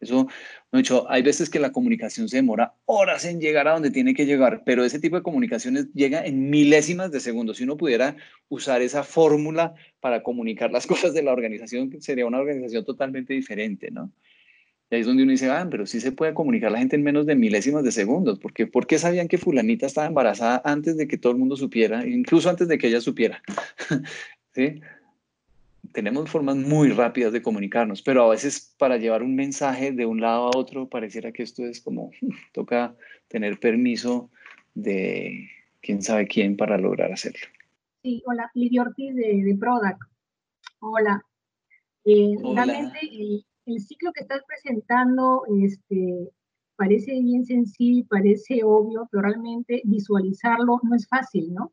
[0.00, 0.28] Eso,
[0.72, 4.26] hecho, hay veces que la comunicación se demora horas en llegar a donde tiene que
[4.26, 7.56] llegar, pero ese tipo de comunicaciones llega en milésimas de segundos.
[7.56, 8.16] Si uno pudiera
[8.48, 13.90] usar esa fórmula para comunicar las cosas de la organización, sería una organización totalmente diferente,
[13.90, 14.12] ¿no?
[14.90, 17.02] Y ahí es donde uno dice, ah, pero sí se puede comunicar la gente en
[17.02, 21.06] menos de milésimas de segundos, porque ¿por qué sabían que fulanita estaba embarazada antes de
[21.06, 23.42] que todo el mundo supiera, incluso antes de que ella supiera?
[24.54, 24.80] ¿Sí?
[25.98, 30.20] Tenemos formas muy rápidas de comunicarnos, pero a veces para llevar un mensaje de un
[30.20, 32.12] lado a otro pareciera que esto es como,
[32.52, 32.94] toca
[33.26, 34.30] tener permiso
[34.74, 35.50] de
[35.82, 37.48] quién sabe quién para lograr hacerlo.
[38.00, 39.98] Sí, hola, Lidia Ortiz de, de Prodac.
[40.78, 41.20] Hola.
[42.04, 46.30] Eh, Realmente el, el, ciclo que estás presentando este,
[46.76, 51.72] parece bien sencillo, parece obvio, pero realmente visualizarlo no es fácil, ¿no?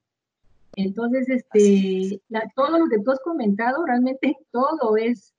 [0.75, 2.21] Entonces, este,
[2.55, 5.33] todo lo que tú has comentado, realmente todo es,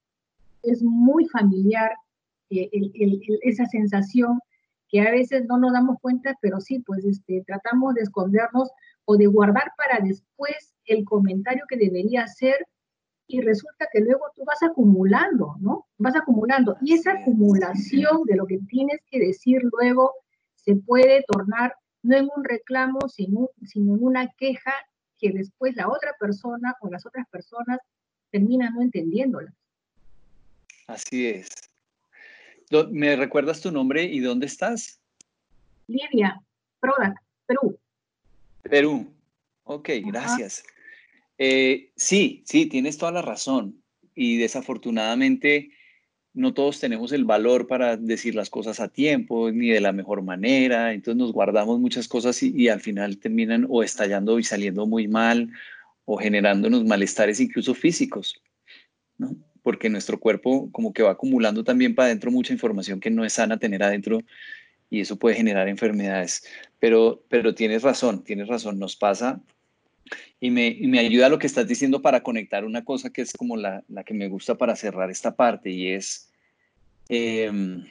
[0.63, 1.91] es muy familiar,
[2.51, 2.71] eh,
[3.43, 4.39] esa sensación
[4.89, 8.71] que a veces no nos damos cuenta, pero sí, pues este, tratamos de escondernos
[9.05, 12.67] o de guardar para después el comentario que debería ser
[13.27, 15.87] y resulta que luego tú vas acumulando, ¿no?
[15.99, 20.13] Vas acumulando y esa acumulación de lo que tienes que decir luego
[20.55, 24.73] se puede tornar no en un reclamo, sino, sino en una queja
[25.19, 27.79] que después la otra persona o las otras personas
[28.31, 29.53] terminan no entendiéndola.
[30.87, 31.49] Así es.
[32.91, 35.01] ¿Me recuerdas tu nombre y dónde estás?
[35.87, 36.41] Lidia,
[36.81, 37.15] Prodac,
[37.47, 37.79] Perú.
[38.63, 39.13] Perú.
[39.65, 40.65] Ok, gracias.
[41.39, 43.83] Eh, sí, sí, tienes toda la razón.
[44.15, 45.76] Y desafortunadamente
[46.37, 50.21] no todos tenemos el valor para decir las cosas a tiempo ni de la mejor
[50.23, 50.93] manera.
[50.93, 55.51] Entonces nos guardamos muchas cosas y, al final terminan o estallando y saliendo muy mal
[56.05, 58.41] o generándonos malestares incluso físicos,
[59.17, 59.35] ¿no?
[59.63, 63.33] Porque nuestro cuerpo como que va acumulando también para adentro mucha información que no es
[63.33, 64.21] sana tener adentro
[64.91, 66.45] y eso puede generar enfermedades.
[66.79, 69.41] Pero, pero tienes razón, tienes razón, nos pasa
[70.41, 73.57] y me, me, ayuda lo que estás diciendo para conectar una cosa que es como
[73.57, 76.31] la, la que me gusta para cerrar esta parte y es,
[77.09, 77.85] em,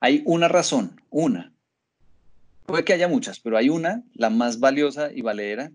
[0.00, 1.52] hay una razón, una,
[2.66, 5.70] puede que haya muchas, pero hay una, la más valiosa y valedera,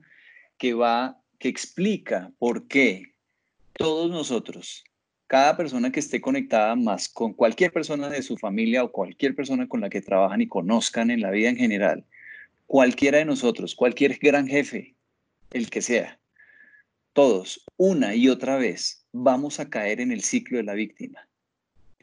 [0.58, 3.14] que va, que explica por qué
[3.74, 4.84] todos nosotros,
[5.28, 9.68] cada persona que esté conectada más con cualquier persona de su familia o cualquier persona
[9.68, 12.06] con la que trabajan y conozcan en la vida en general,
[12.66, 14.96] cualquiera de nosotros, cualquier gran jefe,
[15.52, 16.20] el que sea,
[17.14, 21.28] todos, una y otra vez, vamos a caer en el ciclo de la víctima.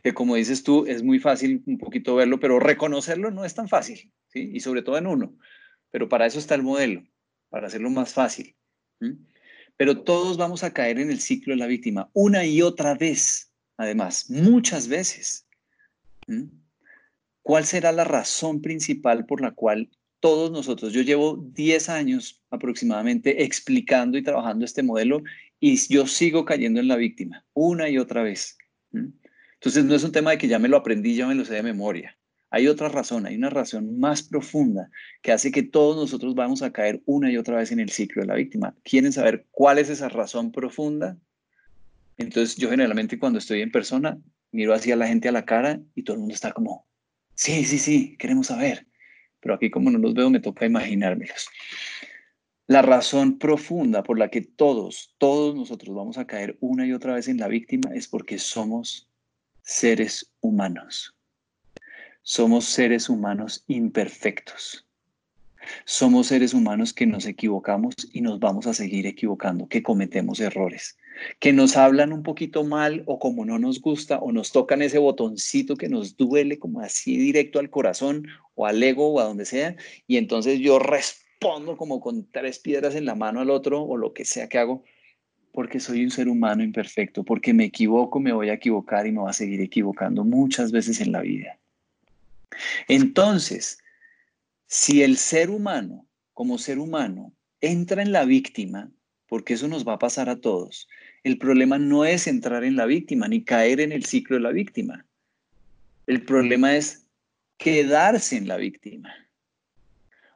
[0.02, 3.68] Que como dices tú, es muy fácil un poquito verlo, pero reconocerlo no es tan
[3.68, 4.50] fácil, ¿sí?
[4.52, 5.36] Y sobre todo en uno.
[5.90, 7.04] Pero para eso está el modelo,
[7.48, 8.54] para hacerlo más fácil.
[9.76, 13.52] Pero todos vamos a caer en el ciclo de la víctima, una y otra vez,
[13.76, 15.46] además, muchas veces.
[17.42, 19.88] ¿Cuál será la razón principal por la cual
[20.26, 20.92] todos nosotros.
[20.92, 25.22] Yo llevo 10 años aproximadamente explicando y trabajando este modelo
[25.60, 28.58] y yo sigo cayendo en la víctima una y otra vez.
[28.92, 31.54] Entonces no es un tema de que ya me lo aprendí, ya me lo sé
[31.54, 32.18] de memoria.
[32.50, 34.90] Hay otra razón, hay una razón más profunda
[35.22, 38.22] que hace que todos nosotros vamos a caer una y otra vez en el ciclo
[38.22, 38.74] de la víctima.
[38.82, 41.16] ¿Quieren saber cuál es esa razón profunda?
[42.16, 44.18] Entonces yo generalmente cuando estoy en persona
[44.50, 46.84] miro hacia la gente a la cara y todo el mundo está como,
[47.36, 48.88] sí, sí, sí, queremos saber
[49.40, 51.48] pero aquí como no los veo me toca imaginármelos.
[52.66, 57.14] La razón profunda por la que todos, todos nosotros vamos a caer una y otra
[57.14, 59.08] vez en la víctima es porque somos
[59.62, 61.16] seres humanos.
[62.22, 64.84] Somos seres humanos imperfectos.
[65.84, 70.96] Somos seres humanos que nos equivocamos y nos vamos a seguir equivocando, que cometemos errores,
[71.38, 74.98] que nos hablan un poquito mal o como no nos gusta o nos tocan ese
[74.98, 79.44] botoncito que nos duele como así directo al corazón o al ego o a donde
[79.44, 83.96] sea y entonces yo respondo como con tres piedras en la mano al otro o
[83.96, 84.84] lo que sea que hago
[85.56, 89.20] porque soy un ser humano imperfecto, porque me equivoco, me voy a equivocar y me
[89.20, 91.58] voy a seguir equivocando muchas veces en la vida.
[92.88, 93.78] Entonces,
[94.66, 98.90] si el ser humano, como ser humano, entra en la víctima,
[99.28, 100.88] porque eso nos va a pasar a todos,
[101.26, 104.52] el problema no es entrar en la víctima ni caer en el ciclo de la
[104.52, 105.04] víctima.
[106.06, 107.04] El problema es
[107.58, 109.12] quedarse en la víctima.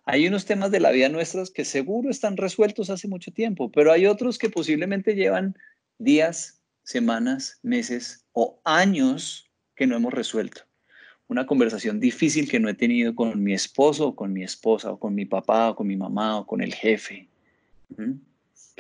[0.05, 3.93] Hay unos temas de la vida nuestras que seguro están resueltos hace mucho tiempo, pero
[3.93, 5.57] hay otros que posiblemente llevan
[5.99, 10.63] días, semanas, meses o años que no hemos resuelto
[11.29, 14.99] una conversación difícil que no he tenido con mi esposo o con mi esposa o
[14.99, 17.29] con mi papá o con mi mamá o con el jefe,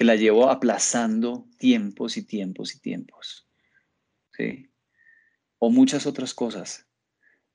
[0.01, 3.47] que la llevo aplazando tiempos y tiempos y tiempos.
[4.35, 4.71] ¿sí?
[5.59, 6.87] O muchas otras cosas.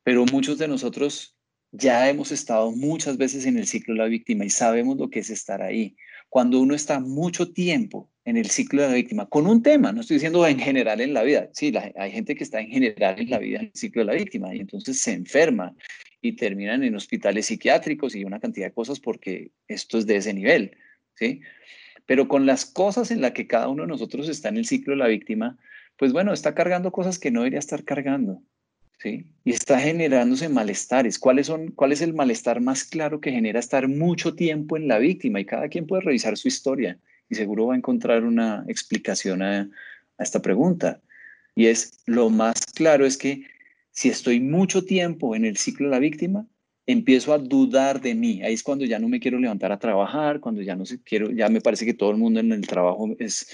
[0.03, 1.35] Pero muchos de nosotros
[1.71, 5.21] ya hemos estado muchas veces en el ciclo de la víctima y sabemos lo que
[5.21, 5.97] es estar ahí.
[6.29, 10.01] Cuando uno está mucho tiempo en el ciclo de la víctima, con un tema, no
[10.01, 13.31] estoy diciendo en general en la vida, sí, hay gente que está en general en
[13.31, 15.75] la vida en el ciclo de la víctima y entonces se enferma
[16.21, 20.31] y terminan en hospitales psiquiátricos y una cantidad de cosas porque esto es de ese
[20.31, 20.77] nivel,
[21.15, 21.41] ¿sí?
[22.05, 24.93] Pero con las cosas en las que cada uno de nosotros está en el ciclo
[24.93, 25.57] de la víctima,
[25.97, 28.41] pues bueno, está cargando cosas que no debería estar cargando,
[28.99, 29.25] ¿sí?
[29.43, 31.17] Y está generándose malestares.
[31.17, 34.99] ¿Cuáles son, ¿Cuál es el malestar más claro que genera estar mucho tiempo en la
[34.99, 35.39] víctima?
[35.39, 36.99] Y cada quien puede revisar su historia
[37.29, 39.69] y seguro va a encontrar una explicación a,
[40.17, 41.01] esta pregunta.
[41.55, 43.43] Y es, lo más claro es que
[43.91, 46.45] si estoy mucho tiempo en el ciclo de la víctima,
[46.85, 48.43] empiezo a dudar de mí.
[48.43, 51.31] Ahí es cuando ya no me quiero levantar a trabajar, cuando ya no sé, quiero,
[51.31, 53.47] ya me parece que todo el mundo en el trabajo es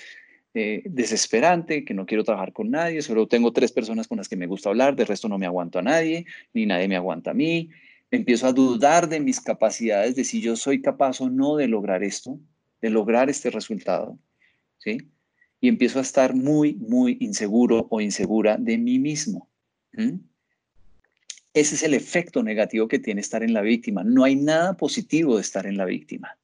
[0.54, 4.36] eh, desesperante, que no quiero trabajar con nadie, solo tengo tres personas con las que
[4.36, 7.34] me gusta hablar, de resto no me aguanto a nadie, ni nadie me aguanta a
[7.34, 7.70] mí.
[8.12, 12.04] Empiezo a dudar de mis capacidades, de si yo soy capaz o no de lograr
[12.04, 12.38] esto,
[12.82, 14.20] de lograr este resultado,
[14.78, 14.98] ¿sí?
[15.62, 19.48] Y empiezo a estar muy, muy inseguro o insegura de mí mismo.
[21.54, 24.04] Ese es el efecto negativo que tiene estar en la víctima.
[24.04, 26.38] No hay nada positivo de estar en la víctima.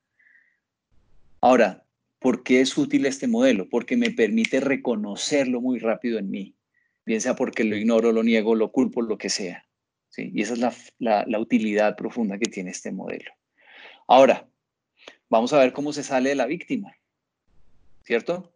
[1.39, 1.85] Ahora,
[2.19, 3.69] ¿por qué es útil este modelo?
[3.69, 6.55] Porque me permite reconocerlo muy rápido en mí,
[7.05, 9.65] bien sea porque lo ignoro, lo niego, lo culpo, lo que sea.
[10.09, 10.31] ¿sí?
[10.33, 13.31] Y esa es la, la utilidad profunda que tiene este modelo.
[14.07, 14.47] Ahora,
[15.29, 16.97] vamos a ver cómo se sale de la víctima,
[18.03, 18.53] ¿cierto?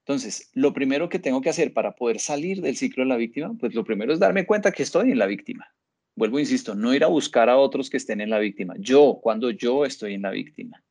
[0.00, 3.54] Entonces, lo primero que tengo que hacer para poder salir del ciclo de la víctima,
[3.60, 5.70] pues lo primero es darme cuenta que estoy en la víctima.
[6.18, 8.74] Vuelvo, insisto, no ir a buscar a otros que estén en la víctima.
[8.76, 10.82] Yo, cuando yo estoy en la víctima.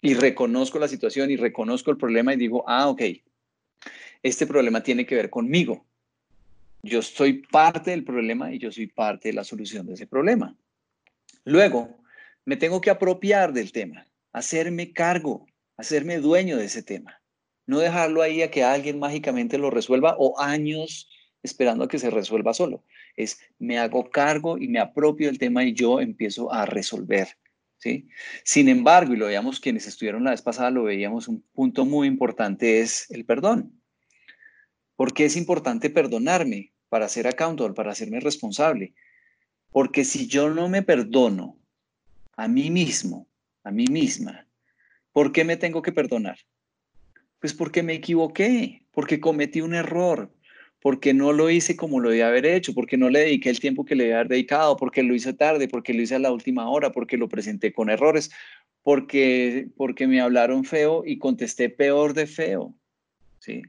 [0.00, 3.02] Y reconozco la situación y reconozco el problema y digo, ah, ok,
[4.22, 5.84] este problema tiene que ver conmigo.
[6.82, 10.56] Yo soy parte del problema y yo soy parte de la solución de ese problema.
[11.44, 11.98] Luego,
[12.46, 15.44] me tengo que apropiar del tema, hacerme cargo,
[15.76, 17.20] hacerme dueño de ese tema.
[17.66, 21.10] No dejarlo ahí a que alguien mágicamente lo resuelva o años
[21.42, 22.84] esperando a que se resuelva solo.
[23.22, 27.28] Es me hago cargo y me apropio del tema y yo empiezo a resolver.
[27.78, 28.08] ¿sí?
[28.44, 32.06] Sin embargo, y lo veíamos quienes estuvieron la vez pasada, lo veíamos, un punto muy
[32.06, 33.80] importante es el perdón.
[34.96, 38.94] ¿Por qué es importante perdonarme para ser accountable, para hacerme responsable?
[39.70, 41.58] Porque si yo no me perdono
[42.36, 43.26] a mí mismo,
[43.64, 44.46] a mí misma,
[45.12, 46.38] ¿por qué me tengo que perdonar?
[47.38, 50.30] Pues porque me equivoqué, porque cometí un error,
[50.80, 53.84] porque no lo hice como lo debía haber hecho, porque no le dediqué el tiempo
[53.84, 56.68] que le debía haber dedicado, porque lo hice tarde, porque lo hice a la última
[56.70, 58.30] hora, porque lo presenté con errores,
[58.82, 62.74] porque, porque me hablaron feo y contesté peor de feo.
[63.40, 63.62] ¿sí?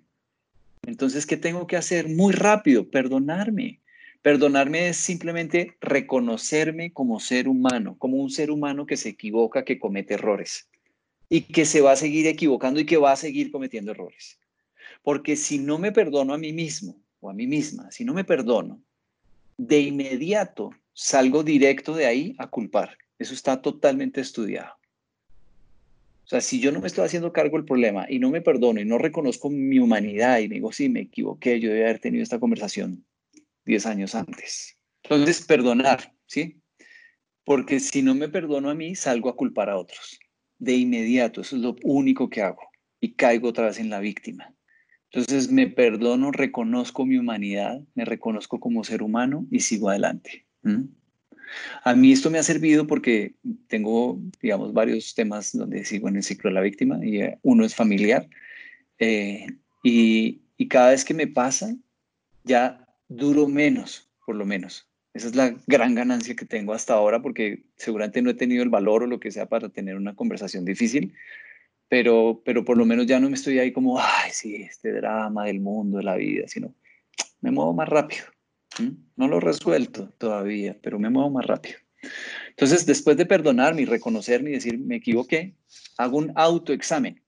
[0.83, 2.07] Entonces, ¿qué tengo que hacer?
[2.07, 3.79] Muy rápido, perdonarme.
[4.21, 9.79] Perdonarme es simplemente reconocerme como ser humano, como un ser humano que se equivoca, que
[9.79, 10.69] comete errores
[11.27, 14.39] y que se va a seguir equivocando y que va a seguir cometiendo errores.
[15.01, 18.25] Porque si no me perdono a mí mismo o a mí misma, si no me
[18.25, 18.83] perdono,
[19.57, 22.97] de inmediato salgo directo de ahí a culpar.
[23.17, 24.73] Eso está totalmente estudiado.
[26.25, 28.79] O sea, si yo no me estoy haciendo cargo del problema y no me perdono
[28.81, 32.23] y no reconozco mi humanidad y me digo, sí, me equivoqué, yo debía haber tenido
[32.23, 33.05] esta conversación
[33.65, 34.77] 10 años antes.
[35.03, 36.57] Entonces, perdonar, ¿sí?
[37.43, 40.19] Porque si no me perdono a mí, salgo a culpar a otros
[40.61, 42.61] de inmediato, eso es lo único que hago
[42.99, 44.53] y caigo otra vez en la víctima.
[45.13, 50.45] Entonces me perdono, reconozco mi humanidad, me reconozco como ser humano y sigo adelante.
[51.83, 53.35] A mí esto me ha servido porque
[53.67, 57.65] tengo, digamos, varios temas donde sigo en el ciclo de la víctima y eh, uno
[57.65, 58.29] es familiar.
[58.99, 59.47] Eh,
[59.83, 61.75] y, y cada vez que me pasa,
[62.45, 64.87] ya duro menos, por lo menos.
[65.13, 68.69] Esa es la gran ganancia que tengo hasta ahora porque seguramente no he tenido el
[68.69, 71.13] valor o lo que sea para tener una conversación difícil,
[71.91, 75.43] pero, pero por lo menos ya no me estoy ahí como, ay, sí, este drama
[75.43, 76.73] del mundo, de la vida, sino
[77.41, 78.23] me muevo más rápido.
[79.17, 81.75] No lo resuelto todavía, pero me muevo más rápido.
[82.51, 85.53] Entonces, después de perdonarme y reconocerme y decir, me equivoqué,
[85.97, 87.21] hago un autoexamen.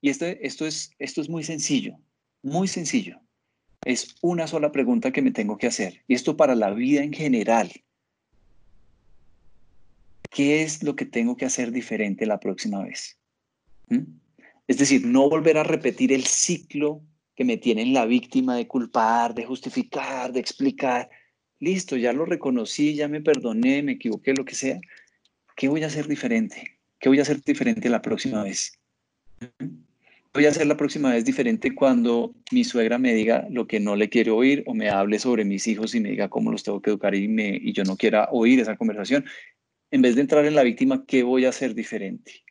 [0.00, 1.94] Y esto, esto, es, esto es muy sencillo,
[2.42, 3.20] muy sencillo
[3.84, 6.02] es una sola pregunta que me tengo que hacer.
[6.08, 7.70] Y esto para la vida en general.
[10.28, 13.18] ¿Qué es lo que tengo que hacer diferente la próxima vez?
[14.66, 17.02] Es decir, no volver a repetir el ciclo
[17.34, 21.08] que me tiene en la víctima de culpar, de justificar, de explicar.
[21.60, 24.80] Listo, ya lo reconocí, ya me perdoné, me equivoqué, lo que sea.
[25.56, 26.78] ¿Qué voy a hacer diferente?
[26.98, 28.78] ¿Qué voy a hacer diferente la próxima vez?
[29.40, 29.88] ¿Mm?
[30.38, 33.96] voy a hacer la próxima vez diferente cuando mi suegra me diga lo que no
[33.96, 36.80] le quiere oír o me hable sobre mis hijos y me diga cómo los tengo
[36.80, 39.24] que educar y, me, y yo no quiera oír esa conversación.
[39.90, 42.44] En vez de entrar en la víctima, ¿qué voy a hacer diferente?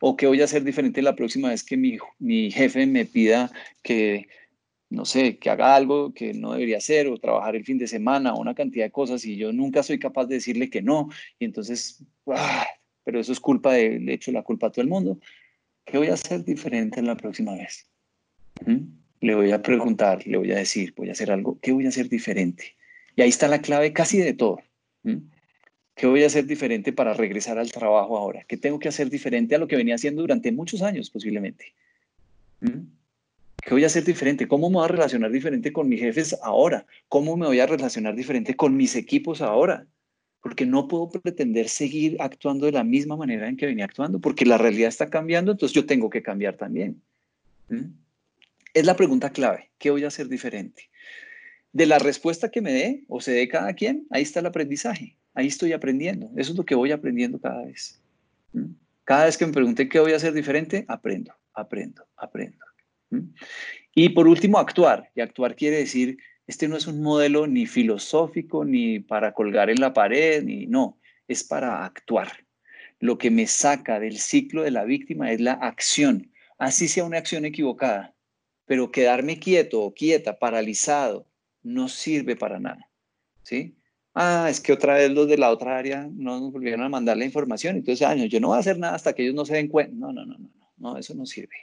[0.00, 3.50] O qué voy a hacer diferente la próxima vez que mi, mi jefe me pida
[3.82, 4.28] que,
[4.90, 8.34] no sé, que haga algo que no debería hacer o trabajar el fin de semana
[8.34, 11.08] o una cantidad de cosas y yo nunca soy capaz de decirle que no.
[11.38, 12.66] Y entonces, ¡ah!
[13.04, 15.18] pero eso es culpa de hecho, la culpa a todo el mundo.
[15.84, 17.88] ¿Qué voy a hacer diferente la próxima vez?
[18.64, 19.02] ¿Mm?
[19.20, 21.88] Le voy a preguntar, le voy a decir, voy a hacer algo, ¿qué voy a
[21.88, 22.76] hacer diferente?
[23.16, 24.60] Y ahí está la clave casi de todo.
[25.02, 25.18] ¿Mm?
[26.02, 28.42] ¿Qué voy a hacer diferente para regresar al trabajo ahora?
[28.48, 31.74] ¿Qué tengo que hacer diferente a lo que venía haciendo durante muchos años posiblemente?
[32.58, 32.88] ¿Mm?
[33.62, 34.48] ¿Qué voy a hacer diferente?
[34.48, 36.86] ¿Cómo me voy a relacionar diferente con mis jefes ahora?
[37.08, 39.86] ¿Cómo me voy a relacionar diferente con mis equipos ahora?
[40.40, 44.44] porque no puedo pretender seguir actuando de la misma manera en que venía actuando, porque
[44.44, 47.00] la realidad está cambiando, entonces yo tengo que cambiar también.
[48.74, 50.90] Es la pregunta clave, ¿qué voy a hacer diferente?
[51.72, 55.14] De la respuesta que me dé o se dé cada quien, ahí está el aprendizaje,
[55.34, 58.00] ahí estoy aprendiendo, eso es lo que voy aprendiendo cada vez.
[59.04, 62.64] Cada vez que me pregunte qué voy a hacer diferente, aprendo, aprendo, aprendo.
[63.94, 65.10] Y por último, actuar.
[65.14, 69.80] Y actuar quiere decir, este no es un modelo ni filosófico, ni para colgar en
[69.80, 72.28] la pared, ni no, es para actuar.
[73.00, 77.18] Lo que me saca del ciclo de la víctima es la acción, así sea una
[77.18, 78.14] acción equivocada,
[78.64, 81.26] pero quedarme quieto o quieta, paralizado,
[81.62, 82.88] no sirve para nada.
[83.42, 83.76] ¿Sí?
[84.14, 87.16] Ah, es que otra vez los de la otra área no nos volvieron a mandar
[87.16, 89.54] la información, entonces, años, yo no voy a hacer nada hasta que ellos no se
[89.54, 89.94] den cuenta.
[89.96, 91.54] No, no, no, no, no, eso no sirve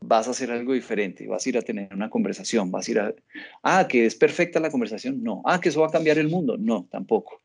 [0.00, 3.00] vas a hacer algo diferente, vas a ir a tener una conversación, vas a ir
[3.00, 3.14] a,
[3.62, 6.56] ah, que es perfecta la conversación, no, ah, que eso va a cambiar el mundo,
[6.58, 7.42] no, tampoco.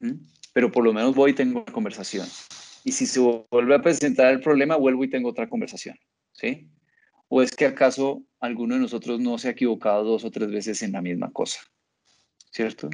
[0.00, 0.12] ¿Mm?
[0.52, 2.26] Pero por lo menos voy y tengo una conversación.
[2.84, 5.96] Y si se vuelve a presentar el problema, vuelvo y tengo otra conversación,
[6.32, 6.68] ¿sí?
[7.28, 10.82] ¿O es que acaso alguno de nosotros no se ha equivocado dos o tres veces
[10.82, 11.60] en la misma cosa?
[12.52, 12.88] ¿Cierto?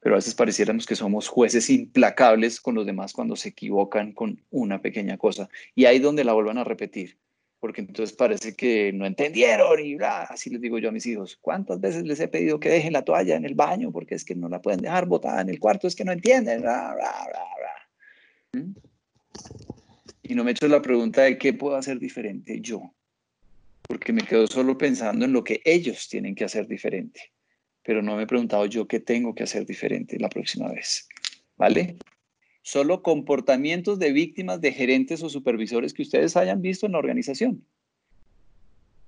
[0.00, 4.42] Pero a veces pareciéramos que somos jueces implacables con los demás cuando se equivocan con
[4.50, 5.48] una pequeña cosa.
[5.74, 7.16] Y ahí donde la vuelvan a repetir
[7.62, 11.38] porque entonces parece que no entendieron y bla, así les digo yo a mis hijos,
[11.40, 14.34] ¿cuántas veces les he pedido que dejen la toalla en el baño porque es que
[14.34, 17.14] no la pueden dejar botada en el cuarto, es que no entienden, bla, bla,
[18.50, 18.74] bla, ¿Mm?
[20.24, 22.92] Y no me he hecho la pregunta de qué puedo hacer diferente yo,
[23.82, 27.30] porque me quedo solo pensando en lo que ellos tienen que hacer diferente,
[27.82, 31.08] pero no me he preguntado yo qué tengo que hacer diferente la próxima vez,
[31.56, 31.96] ¿vale?
[32.62, 37.66] solo comportamientos de víctimas de gerentes o supervisores que ustedes hayan visto en la organización.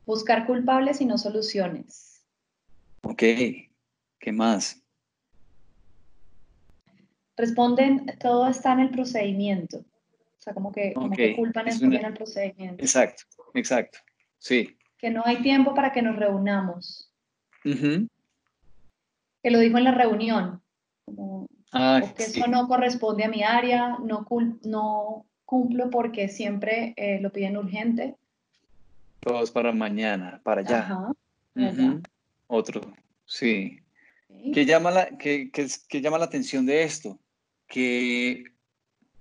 [0.04, 2.22] Buscar culpables y no soluciones.
[3.02, 3.22] Ok,
[4.18, 4.82] ¿qué más?
[7.36, 9.78] Responden, todo está en el procedimiento.
[9.78, 10.92] O sea, como que,
[11.36, 12.82] culpan es en el procedimiento.
[12.82, 13.22] Exacto,
[13.54, 13.98] exacto,
[14.38, 14.76] sí.
[14.98, 17.10] Que no hay tiempo para que nos reunamos.
[19.44, 20.60] Que lo dijo en la reunión.
[21.04, 24.24] Como, Ah, porque eso no corresponde a mi área, no,
[24.62, 28.14] no cumplo porque siempre eh, lo piden urgente.
[29.18, 30.78] Todo es para mañana, para allá.
[30.78, 31.12] Ajá,
[32.46, 32.80] Otro,
[33.26, 33.80] sí.
[34.52, 35.50] ¿Qué, llama la, que,
[35.90, 37.18] llama la atención de esto?
[37.66, 38.44] Que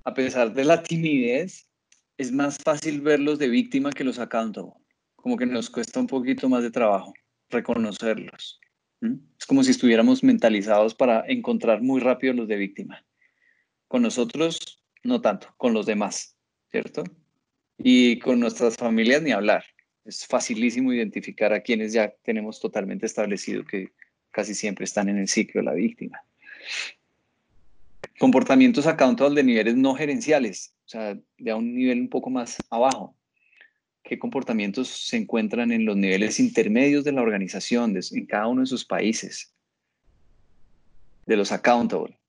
[0.03, 1.67] a pesar de la timidez,
[2.19, 4.74] es más fácil verlos de víctima que los accountable.
[5.15, 7.13] Como que nos cuesta un poquito más de trabajo
[7.49, 8.59] reconocerlos.
[9.39, 13.05] Es como si estuviéramos mentalizados para encontrar muy rápido los de víctima.
[13.87, 16.35] Con nosotros, no tanto, con los demás,
[16.71, 17.03] ¿cierto?
[17.77, 19.65] Y con nuestras familias ni hablar.
[20.05, 23.91] Es facilísimo identificar a quienes ya tenemos totalmente establecido que
[24.31, 26.23] casi siempre están en el ciclo de la víctima.
[28.19, 33.15] Comportamientos accountable de niveles no gerenciales, o sea, de un nivel un poco más abajo
[34.03, 38.67] qué comportamientos se encuentran en los niveles intermedios de la organización, en cada uno de
[38.67, 39.53] sus países,
[41.25, 42.19] de los accountable.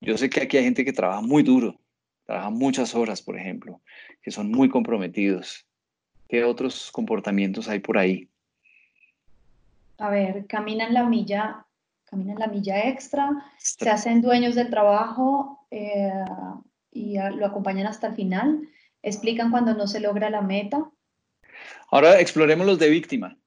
[0.00, 1.80] Yo sé que aquí hay gente que trabaja muy duro,
[2.24, 3.82] trabaja muchas horas, por ejemplo,
[4.22, 5.66] que son muy comprometidos.
[6.28, 8.28] ¿Qué otros comportamientos hay por ahí?
[9.98, 11.66] A ver, caminan la milla,
[12.04, 16.12] caminan la milla extra, se hacen dueños del trabajo eh,
[16.92, 18.68] y lo acompañan hasta el final,
[19.02, 20.90] explican cuando no se logra la meta,
[21.90, 23.38] Ahora exploremos los de víctima.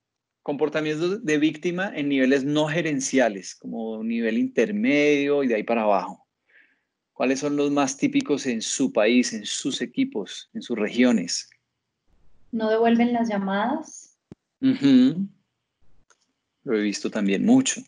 [0.44, 6.26] Comportamientos de víctima en niveles no gerenciales, como nivel intermedio y de ahí para abajo.
[7.14, 11.50] ¿Cuáles son los más típicos en su país, en sus equipos, en sus regiones?
[12.52, 14.18] ¿No devuelven las llamadas?
[14.62, 17.82] Lo he visto también mucho.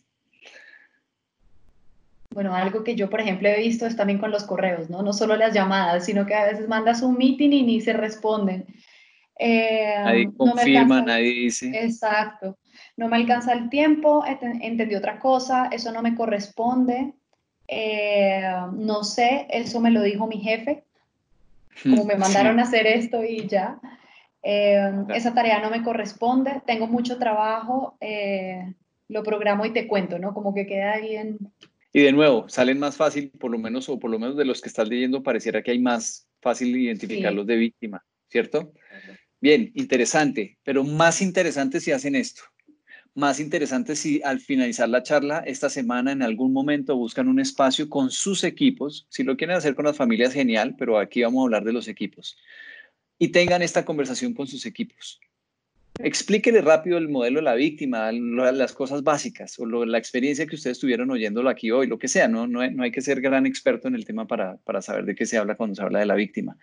[2.34, 5.02] Bueno, algo que yo, por ejemplo, he visto es también con los correos, ¿no?
[5.02, 8.66] No solo las llamadas, sino que a veces mandas un meeting y ni se responden.
[9.44, 11.72] Eh, nadie confirma, nadie dice.
[11.74, 12.60] Exacto.
[12.96, 17.14] No me alcanza el tiempo, entendí otra cosa, eso no me corresponde.
[17.68, 20.84] Eh, no sé, eso me lo dijo mi jefe,
[21.82, 23.80] como me mandaron a hacer esto y ya.
[24.44, 27.98] Eh, esa tarea no me corresponde, tengo mucho trabajo,
[29.10, 30.36] lo programo y te cuento, ¿no?
[30.36, 31.40] Como que queda bien.
[31.94, 34.62] Y de nuevo, salen más fácil, por lo menos, o por lo menos de los
[34.62, 38.72] que estás leyendo, pareciera que hay más fácil identificarlos de víctima, ¿cierto?
[39.42, 42.44] Bien, interesante, pero más interesante si hacen esto.
[43.16, 47.90] Más interesante si al finalizar la charla esta semana en algún momento buscan un espacio
[47.90, 49.08] con sus equipos.
[49.10, 51.88] Si lo quieren hacer con las familias, genial, pero aquí vamos a hablar de los
[51.88, 52.38] equipos.
[53.18, 55.20] Y tengan esta conversación con sus equipos.
[56.00, 60.78] explíquele rápido el modelo de la víctima, las cosas básicas o la experiencia que ustedes
[60.78, 63.96] estuvieron oyéndolo aquí hoy, lo que sea, no, no, hay que ser gran experto en
[63.96, 66.58] el tema para, para saber de qué se habla cuando se habla de la víctima.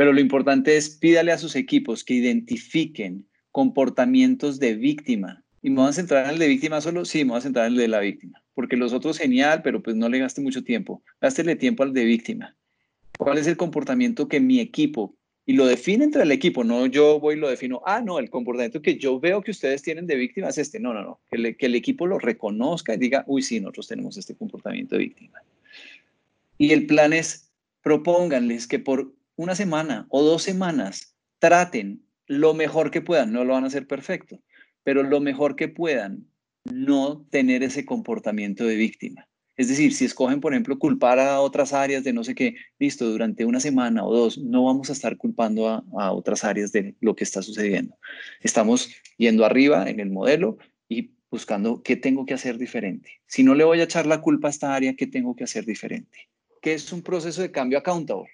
[0.00, 5.44] Pero lo importante es pídale a sus equipos que identifiquen comportamientos de víctima.
[5.60, 7.04] ¿Y me voy a centrar en el de víctima solo?
[7.04, 8.42] Sí, me voy a centrar en el de la víctima.
[8.54, 11.02] Porque los otros, genial, pero pues no le gaste mucho tiempo.
[11.20, 12.56] Gástele tiempo al de víctima.
[13.18, 17.20] ¿Cuál es el comportamiento que mi equipo, y lo define entre el equipo, no yo
[17.20, 20.16] voy y lo defino, ah, no, el comportamiento que yo veo que ustedes tienen de
[20.16, 20.80] víctima es este.
[20.80, 24.16] No, no, no, que, que el equipo lo reconozca y diga, uy, sí, nosotros tenemos
[24.16, 25.42] este comportamiento de víctima.
[26.56, 27.50] Y el plan es,
[27.82, 33.54] propónganles que por una semana o dos semanas traten lo mejor que puedan, no lo
[33.54, 34.42] van a hacer perfecto,
[34.84, 36.26] pero lo mejor que puedan,
[36.64, 39.26] no tener ese comportamiento de víctima.
[39.56, 43.06] Es decir, si escogen, por ejemplo, culpar a otras áreas de no sé qué, listo,
[43.10, 46.94] durante una semana o dos, no vamos a estar culpando a, a otras áreas de
[47.00, 47.96] lo que está sucediendo.
[48.42, 53.22] Estamos yendo arriba en el modelo y buscando qué tengo que hacer diferente.
[53.26, 55.64] Si no le voy a echar la culpa a esta área, ¿qué tengo que hacer
[55.64, 56.28] diferente?
[56.60, 58.28] ¿Qué es un proceso de cambio accountable?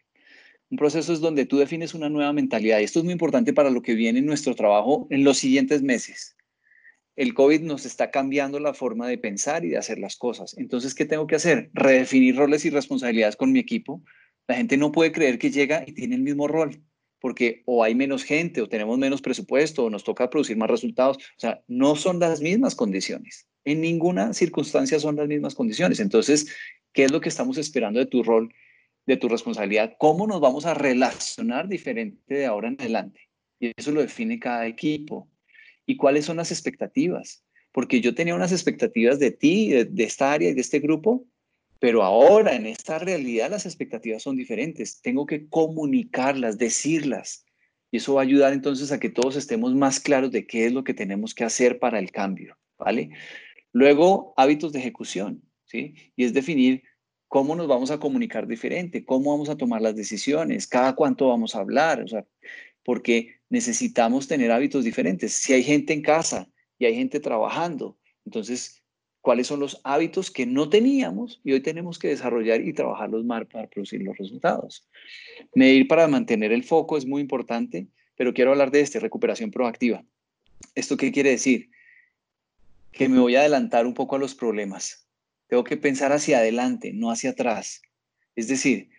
[0.68, 3.70] Un proceso es donde tú defines una nueva mentalidad y esto es muy importante para
[3.70, 6.36] lo que viene en nuestro trabajo en los siguientes meses.
[7.14, 10.56] El COVID nos está cambiando la forma de pensar y de hacer las cosas.
[10.58, 11.70] Entonces, ¿qué tengo que hacer?
[11.72, 14.02] Redefinir roles y responsabilidades con mi equipo.
[14.48, 16.82] La gente no puede creer que llega y tiene el mismo rol,
[17.20, 21.16] porque o hay menos gente, o tenemos menos presupuesto, o nos toca producir más resultados.
[21.16, 23.48] O sea, no son las mismas condiciones.
[23.64, 26.00] En ninguna circunstancia son las mismas condiciones.
[26.00, 26.52] Entonces,
[26.92, 28.52] ¿qué es lo que estamos esperando de tu rol
[29.06, 33.20] de tu responsabilidad, cómo nos vamos a relacionar diferente de ahora en adelante.
[33.60, 35.30] Y eso lo define cada equipo.
[35.86, 37.44] ¿Y cuáles son las expectativas?
[37.72, 41.24] Porque yo tenía unas expectativas de ti, de, esta área y de este grupo,
[41.78, 45.00] pero ahora en esta realidad las expectativas son diferentes.
[45.00, 47.44] Tengo que comunicarlas, decirlas.
[47.92, 50.72] Y eso va a ayudar entonces a que todos estemos más claros de qué es
[50.72, 53.10] lo que tenemos que hacer para el cambio, ¿vale?
[53.72, 55.94] Luego, hábitos de ejecución, ¿sí?
[56.16, 56.82] Y es definir
[57.36, 61.54] cómo nos vamos a comunicar diferente, cómo vamos a tomar las decisiones, cada cuánto vamos
[61.54, 62.24] a hablar, o sea,
[62.82, 65.34] porque necesitamos tener hábitos diferentes.
[65.34, 68.82] Si hay gente en casa y hay gente trabajando, entonces,
[69.20, 73.44] ¿cuáles son los hábitos que no teníamos y hoy tenemos que desarrollar y trabajarlos más
[73.44, 74.88] para producir los resultados?
[75.54, 80.02] Medir para mantener el foco es muy importante, pero quiero hablar de este, recuperación proactiva.
[80.74, 81.68] ¿Esto qué quiere decir?
[82.92, 85.05] Que me voy a adelantar un poco a los problemas
[85.48, 87.82] tengo que pensar hacia adelante, no hacia atrás.
[88.34, 88.90] Es decir,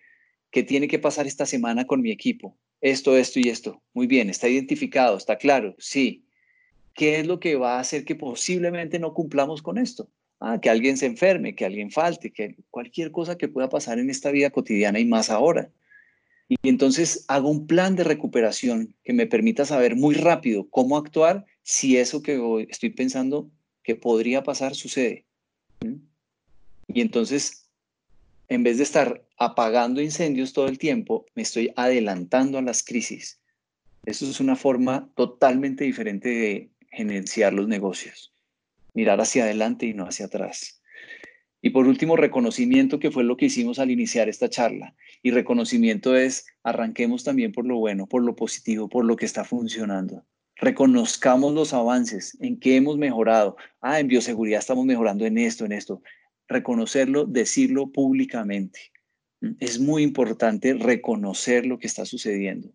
[0.52, 2.58] ¿qué tiene que pasar esta semana con mi equipo?
[2.82, 3.82] Esto, esto y esto.
[3.93, 6.26] Muy bien, está identificado, está claro, sí.
[6.93, 10.10] ¿Qué es lo que va a hacer que posiblemente no cumplamos con esto?
[10.39, 14.10] Ah, que alguien se enferme, que alguien falte, que cualquier cosa que pueda pasar en
[14.10, 15.72] esta vida cotidiana y más ahora.
[16.48, 21.45] Y entonces hago un plan de recuperación que me permita saber muy rápido cómo actuar
[21.64, 23.52] si eso que estoy pensando
[23.84, 25.26] que podría pasar sucede.
[26.88, 27.70] Y entonces,
[28.48, 33.40] en vez de estar apagando incendios todo el tiempo, me estoy adelantando a las crisis.
[34.06, 38.34] Eso es una forma totalmente diferente de gerenciar los negocios.
[38.94, 40.82] Mirar hacia adelante y no hacia atrás.
[41.62, 44.96] Y por último, reconocimiento, que fue lo que hicimos al iniciar esta charla.
[45.22, 49.44] Y reconocimiento es, arranquemos también por lo bueno, por lo positivo, por lo que está
[49.44, 50.24] funcionando.
[50.56, 53.58] Reconozcamos los avances, en qué hemos mejorado.
[53.82, 56.02] Ah, en bioseguridad estamos mejorando en esto, en esto
[56.48, 58.91] reconocerlo, decirlo públicamente.
[59.60, 62.74] Es muy importante reconocer lo que está sucediendo,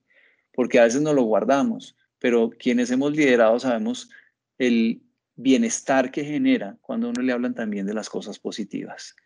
[0.53, 4.11] porque a veces no lo guardamos, pero quienes hemos liderado sabemos
[4.59, 5.03] el
[5.35, 9.16] bienestar que genera cuando uno le hablan también de las cosas positivas.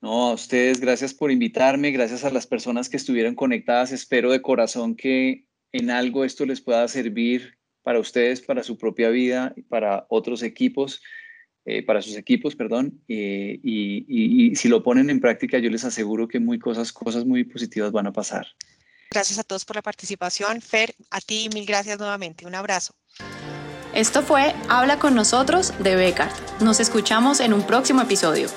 [0.00, 3.90] No, a ustedes, gracias por invitarme, gracias a las personas que estuvieron conectadas.
[3.90, 9.10] Espero de corazón que en algo esto les pueda servir para ustedes, para su propia
[9.10, 11.02] vida y para otros equipos.
[11.64, 16.26] Eh, para sus equipos, perdón, eh, y, si lo ponen en práctica, yo les aseguro
[16.26, 18.46] que muy cosas, cosas muy positivas van a pasar.
[19.10, 20.62] Gracias a todos por la participación.
[20.62, 22.46] Fer, a ti mil gracias nuevamente.
[22.46, 22.94] Un abrazo.
[23.94, 26.30] Esto fue Habla con nosotros de Becar.
[26.60, 28.48] Nos escuchamos en un próximo episodio.